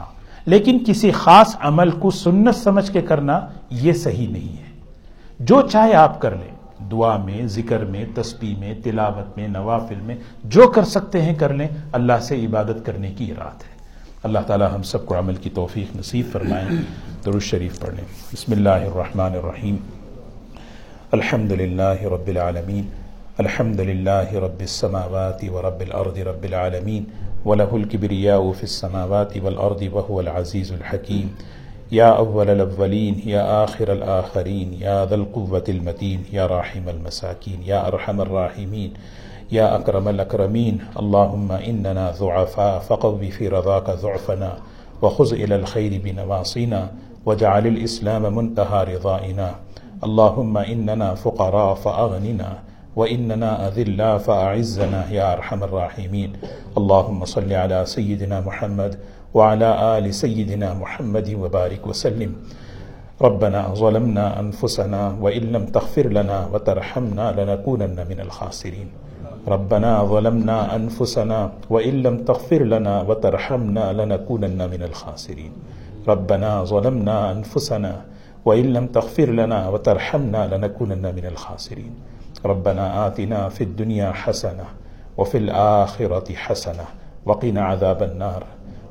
[0.00, 0.06] ہاں۔
[0.46, 4.66] لیکن کسی خاص عمل کو سنت سمجھ کے کرنا یہ صحیح نہیں ہے۔
[5.40, 10.16] جو چاہے آپ کر لیں۔ دعا میں، ذکر میں، تسبیح میں، تلاوت میں، نوافل میں،
[10.44, 13.76] جو کر سکتے ہیں کر لیں۔ اللہ سے عبادت کرنے کی رات ہے۔
[14.22, 16.68] اللہ تعالی ہم سب کو عمل کی توفیق نصیب فرمائیں
[17.24, 19.76] درود شریف پڑھ لیں بسم اللہ الرحمن الرحیم۔
[21.12, 23.05] الحمد للہ رب العالمین۔
[23.40, 27.04] الحمد للہ رب السماوات ورب الارض رب العالمین
[27.44, 31.34] وله الكبرياء في السماوات والارض وهو العزيز الحكيم.
[31.92, 38.20] يا اول الاولين يا اخر الاخرين يا ذا القوة المتين، يا راحم المساكين، يا ارحم
[38.20, 38.92] الراحمين،
[39.52, 40.78] يا أكرم الأكرمين.
[41.00, 44.52] اللهم إننا ضعفاء، فقض في رضاك ضعفنا،
[45.02, 46.90] وخذ إلى الخير بنواصينا
[47.26, 49.54] واجعل الإسلام منتهى رضائنا.
[50.04, 52.65] اللهم إننا فقراء فأغننا
[52.96, 56.30] وإننا أذلا فأعزنا يا أرحم الراحمين
[56.78, 58.92] اللهم صل على سيدنا محمد
[59.34, 62.32] وعلى آل سيدنا محمد وبارك وسلم.
[63.20, 68.88] ربنا ظلمنا أنفسنا وإن لم تغفر لنا وترحمنا لنكونن من الخاسرين.
[69.48, 75.52] ربنا ظلمنا أنفسنا وإن لم تغفر لنا وترحمنا لنكونن من الخاسرين.
[76.08, 77.92] ربنا ظلمنا أنفسنا
[78.44, 82.15] وإن لم تغفر لنا وترحمنا لنكونن من الخاسرين.
[82.46, 84.64] ربنا آتنا في الدنيا حسنة
[85.16, 86.84] وفي الآخرة حسنة
[87.26, 88.42] وقنا عذاب النار.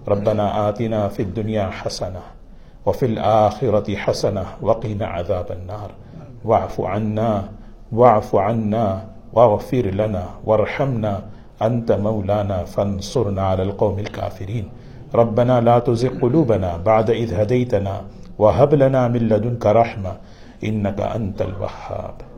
[0.08, 2.24] ربنا آتنا في الدنيا حسنة
[2.86, 5.92] وفي الآخرة حسنة وقنا عذاب النار.
[6.46, 7.50] واعف عنا
[7.92, 11.14] واعف عنا واغفر لنا وارحمنا.
[11.62, 14.70] أنت مولانا فانصرنا على القوم الكافرين.
[15.16, 18.02] ربنا لا تزغ قلوبنا بعد إذ هديتنا
[18.40, 20.14] وهب لنا من لدنك رحمة
[20.64, 22.35] إنك أنت الوهاب.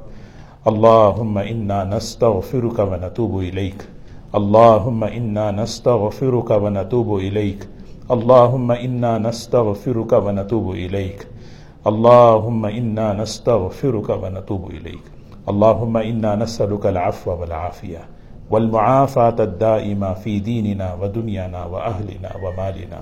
[0.68, 3.80] اللهم إنا نستغفرك ونتوب إليك.
[4.36, 7.62] اللهم إنا نستغفرك ونتوب إليك.
[8.12, 11.20] اللهم إنا نستغفرك ونتوب إليك.
[11.88, 15.06] اللهم إنا نستغفرك ونتوب إليك.
[15.52, 18.04] اللهم إنا نسألك العفو والعافية
[18.52, 23.02] والمعافاة الدائمة في ديننا ودنيانا وأهلنا ومالنا.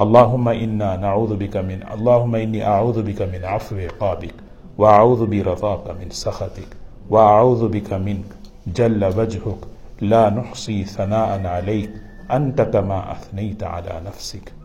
[0.00, 4.43] اللهم إنا نعوذ بك من اللهم إني أعوذ بك من عفو عقابك
[4.78, 6.74] وأعوذ برضاك من سخطك
[7.12, 9.66] وأعوذ بك منك جل وجهك
[10.02, 11.90] لا نحصي ثناء عليك
[12.36, 14.64] أنت كما أثنيت على نفسك۔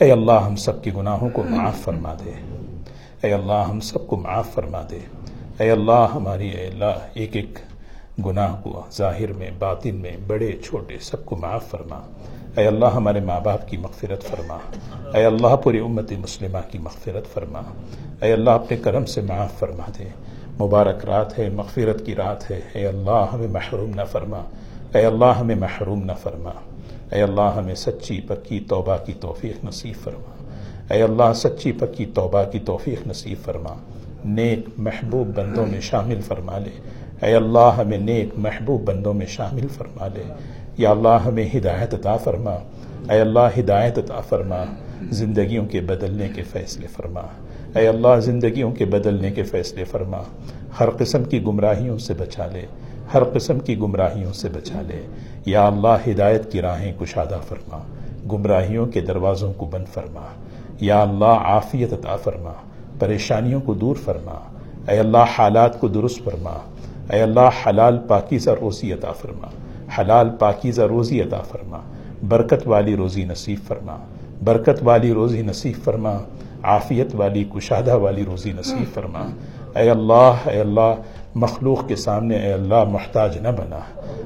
[0.00, 2.30] اے اللہ، ہم سب کے گناہوں کو معاف فرما دے۔
[3.22, 4.98] اے اللہ، ہم سب کو معاف فرما دے۔
[5.58, 7.58] اے اللہ، ہماری اے اللہ، ایک ایک
[8.26, 12.00] گناہ کو ظاہر میں، باطن میں، بڑے، چھوٹے، سب کو معاف فرما۔
[12.56, 14.58] اے اللہ ہمارے ماں باپ کی مغفرت فرما۔
[15.14, 17.60] اے اللہ پوری امت مسلمہ کی مغفرت فرما۔
[18.22, 20.04] اے اللہ اپنے کرم سے معاف فرما دے۔
[20.60, 24.42] مبارک رات ہے، مغفرت کی رات ہے۔ اے اللہ ہمیں محروم نہ فرما۔
[24.94, 26.50] اے اللہ ہمیں محروم نہ فرما۔
[27.12, 30.44] اے اللہ ہمیں سچی پکی توبہ کی توفیق نصیب فرما۔
[30.94, 33.74] اے اللہ سچی پکی توبہ کی توفیق نصیب فرما۔
[34.24, 36.70] نیک محبوب بندوں میں شامل فرما لے۔
[37.26, 40.22] اے اللہ ہمیں نیک محبوب بندوں میں شامل فرما لے۔
[40.80, 42.56] یا اللہ ہمیں ہدایت عطا فرما۔
[43.10, 44.64] اے اللہ، ہدایت عطا فرما۔
[45.10, 47.20] زندگیوں کے بدلنے کے فیصلے فرما۔
[47.76, 50.18] اے اللہ، زندگیوں کے بدلنے کے فیصلے فرما۔
[50.80, 52.62] ہر قسم کی گمراہیوں سے بچا لے۔
[53.14, 55.06] ہر قسم کی گمراہیوں سے بچا لے۔
[55.46, 57.78] یا اللہ، ہدایت کی راہیں کشادہ فرما۔
[58.32, 60.26] گمراہیوں کے دروازوں کو بند فرما۔
[60.80, 62.52] یا اللہ، عافیت عطا فرما۔
[62.98, 64.38] پریشانیوں کو دور فرما۔
[64.88, 66.58] اے اللہ، حالات کو درست فرما۔
[67.12, 69.46] اے اللہ، حلال، پاکیزہ روزی عطا فرما۔
[69.98, 71.78] حلال پاکیزہ روزی عطا فرما،
[72.28, 73.96] برکت والی روزی نصیب فرما،
[74.44, 76.18] برکت والی روزی نصیب فرما،
[76.62, 79.30] عافیت والی، کشادہ والی روزی نصیب فرما۔
[79.80, 80.94] اے اللہ اے اللہ،
[81.34, 83.78] مخلوق کے سامنے اے اللہ محتاج نہ بنا۔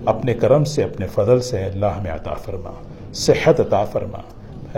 [0.06, 2.70] اپنے کرم سے، اپنے فضل سے اے اللہ ہمیں عطا فرما۔
[3.12, 4.18] صحت عطا فرما۔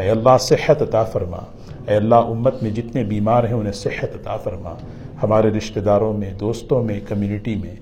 [0.00, 1.38] اے اللہ، صحت عطا فرما۔
[1.88, 4.74] اے اللہ، امت میں جتنے بیمار ہیں، انہیں صحت عطا فرما۔
[5.22, 7.76] ہمارے رشتہ داروں میں، دوستوں میں، کمیونٹی میں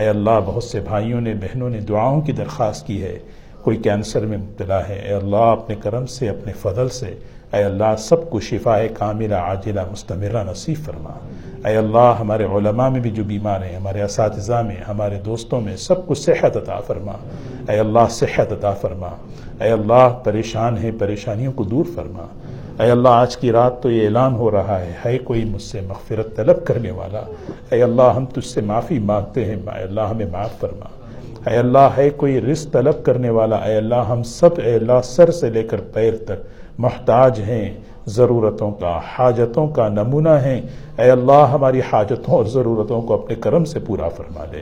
[0.00, 3.18] اے اللہ، بہت سے بھائیوں نے، بہنوں نے دعاؤں کی درخواست کی ہے۔
[3.62, 7.14] کوئی کینسر میں مبتلا ہے۔ اے اللہ، اپنے کرم سے، اپنے فضل سے۔
[7.52, 11.10] اے اللہ، سب کو شفا کاملہ، عاجلہ، مستمرہ نصیب فرما۔
[11.68, 15.76] اے اللہ، ہمارے علماء میں بھی جو بیمار ہیں، ہمارے اساتذہ میں، ہمارے دوستوں میں،
[15.76, 17.12] سب کو صحت عطا فرما۔
[17.68, 19.08] اے اللہ، صحت عطا فرما۔
[19.60, 22.26] اے اللہ، پریشان ہیں، پریشانیوں کو دور فرما۔
[22.80, 25.80] اے اللہ، آج کی رات تو یہ اعلان ہو رہا ہے ہے کوئی مجھ سے
[25.80, 27.20] مغفرت طلب کرنے والا؟
[27.70, 30.86] اے اللہ، ہم تجھ سے معافی مانگتے ہیں، اے اللہ، ہمیں معاف فرما۔
[31.50, 35.30] اے اللہ، ہے کوئی رزق طلب کرنے والا؟ اے اللہ، ہم سب، اے اللہ، سر
[35.30, 36.46] سے لے کر پیر تک
[36.78, 37.74] محتاج ہیں،
[38.06, 40.60] ضرورتوں کا، حاجتوں کا نمونہ ہیں۔
[40.98, 44.60] اے اللہ، ہماری حاجتوں اور ضرورتوں کو اپنے کرم سے پورا فرما لے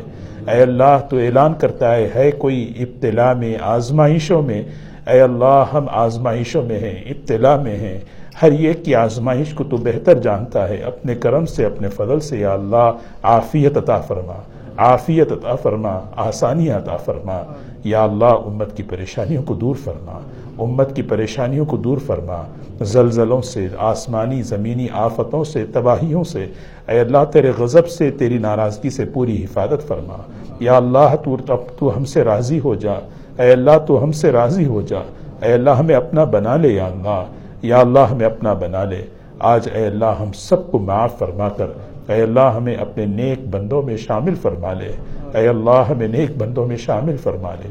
[0.52, 4.62] اے اللہ، تو اعلان کرتا ہے ہے کوئی ابتلا میں، آزمائشوں میں
[5.08, 7.98] اے اللہ، ہم آزمائشوں میں ہیں ابتلا میں ہیں۔
[8.42, 12.38] ہر ایک کی آزمائش کو تو بہتر جانتا ہے۔ اپنے کرم سے، اپنے فضل سے،
[12.38, 12.92] یا اللہ،
[13.22, 14.32] عافیت عطا فرما۔
[14.76, 17.42] عافیت عطا فرما، آسانی عطا فرما۔
[17.84, 20.20] یا اللہ، امت کی پریشانیوں کو دور فرما۔
[20.58, 22.42] امت کی پریشانیوں کو دور فرما۔
[22.80, 26.46] زلزلوں سے، آسمانی زمینی آفتوں سے، تباہیوں سے۔
[26.88, 30.16] اے اللہ، تیرے غضب سے، تیری ناراضگی سے پوری حفاظت فرما۔
[30.60, 31.36] یا اللہ، تو
[31.78, 32.94] تو ہم سے راضی ہو جا۔
[33.38, 34.98] اے اللہ تو ہم سے راضی ہو جا۔
[35.42, 37.24] اے اللہ ہمیں اپنا بنا لے یا اللہ۔
[37.62, 39.04] یا اللہ ہمیں اپنا بنا لے۔
[39.38, 41.66] آج اے اللہ ہم سب کو معاف فرما کر۔
[42.08, 44.92] اے اللہ ہمیں اپنے نیک بندوں میں شامل فرما لے۔
[45.34, 47.68] اے اللہ ہمیں نیک بندوں میں شامل فرما لے۔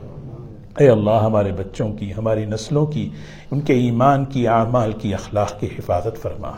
[0.79, 3.09] اے اللہ ہمارے بچوں کی، ہماری نسلوں کی،
[3.51, 6.51] ان کے ایمان کی، اعمال کی، اخلاق کی حفاظت فرما۔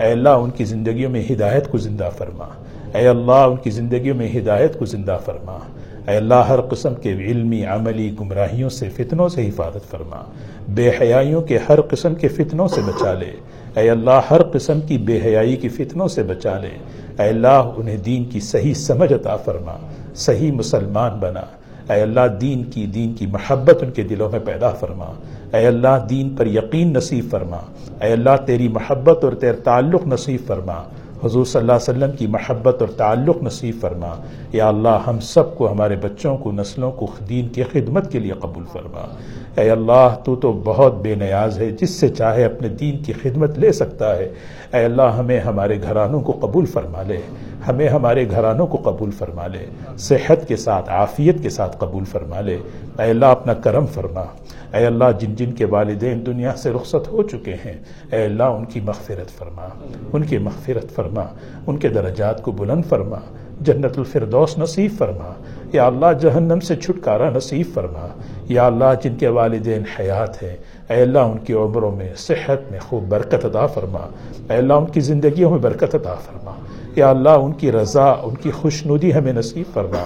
[0.00, 2.46] اے اللہ ان کی زندگیوں میں ہدایت کو زندہ فرما۔
[2.94, 5.58] اے اللہ ان کی زندگیوں میں ہدایت کو زندہ فرما۔
[6.08, 10.22] اے اللہ ہر قسم کے علمی، عملی گمراہیوں سے، فتنوں سے حفاظت فرما۔
[10.68, 13.32] بے حیائیوں کے ہر قسم کے فتنوں سے بچا لے۔
[13.76, 16.68] اے اللہ ہر قسم کی بے حیائی کی فتنوں سے بچا لے۔
[17.22, 19.76] اے اللہ انہیں دین کی صحیح سمجھ عطا فرما۔
[20.14, 21.42] صحیح مسلمان بنا۔
[21.94, 25.06] اے اللہ دین کی دین کی محبت ان کے دلوں میں پیدا فرما۔
[25.52, 27.58] اے اللہ دین پر یقین نصیب فرما۔
[28.00, 30.82] اے اللہ تیری محبت اور تیر تعلق نصیب فرما۔
[31.24, 34.14] حضور صلی اللہ علیہ وسلم کی محبت اور تعلق نصیب فرما۔
[34.52, 38.32] یا اللہ، ہم سب کو، ہمارے بچوں کو، نسلوں کو دین کی خدمت کے لیے
[38.32, 39.14] قبول فرما۔
[39.60, 43.58] اے اللہ، تو تو بہت بے نیاز ہے، جس سے چاہے اپنے دین کی خدمت
[43.58, 44.28] لے سکتا ہے۔
[44.72, 47.16] اے اللہ، ہمیں ہمارے گھرانوں کو قبول فرما لے۔
[47.68, 49.66] ہمیں ہمارے گھرانوں کو قبول فرما لے۔
[49.98, 52.58] صحت کے ساتھ، عافیت کے ساتھ قبول فرما لے۔
[52.98, 54.24] اے اللہ، اپنا کرم فرما۔
[54.74, 57.74] اے اللہ، جن جن کے والدین دنیا سے رخصت ہو چکے ہیں،
[58.12, 59.68] اے اللہ، ان کی مغفرت فرما۔
[60.12, 61.13] ان کی مغفرت فرما۔
[61.66, 63.18] ان کے درجات کو بلند فرما،
[63.60, 65.32] جنت الفردوس نصیب فرما،
[65.72, 68.06] یا اللہ جہنم سے چھٹکارا نصیب فرما،
[68.48, 70.56] یا اللہ جن کے والدین حیات ہیں،
[70.90, 74.06] اے اللہ ان کی عمروں میں صحت میں خوب برکت عطا فرما،
[74.50, 76.52] اے اللہ ان کی زندگیوں میں برکت عطا فرما،
[76.96, 80.02] یا اللہ ان کی رضا، ان کی خوش ندی ہمیں نصیب فرما،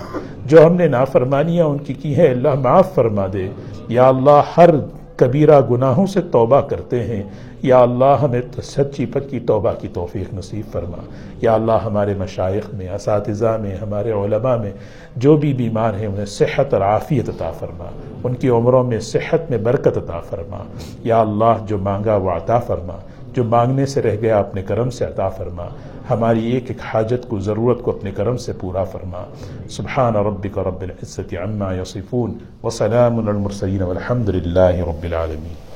[0.47, 3.49] جو ہم نے نافرمانیاں ان کی کی ہیں اللہ معاف فرما دے،
[3.89, 4.71] یا اللہ ہر
[5.19, 7.23] کبیرہ گناہوں سے توبہ کرتے ہیں۔
[7.63, 10.97] یا اللہ، ہمیں سچی پکی توبہ کی توفیق نصیب فرما۔
[11.43, 14.73] یا اللہ، ہمارے مشائق میں، اساتذہ میں، ہمارے علماء میں
[15.17, 17.85] جو بھی بیمار ہیں، انہیں صحت اور عافیت عطا فرما۔
[18.25, 20.59] ان کی عمروں میں صحت میں برکت عطا فرما۔
[21.05, 22.97] یا اللہ، جو مانگا وہ عطا فرما۔
[23.35, 25.67] جو مانگنے سے رہ گیا اپنے کرم سے عطا فرما۔
[26.11, 29.25] ہماری ایک ایک حاجت کو، ضرورت کو اپنے کرم سے پورا فرما۔
[29.71, 35.68] سبحان ربک رب العزت عما یصفون وسلام المرسلین والحمد للہ رب العالمین۔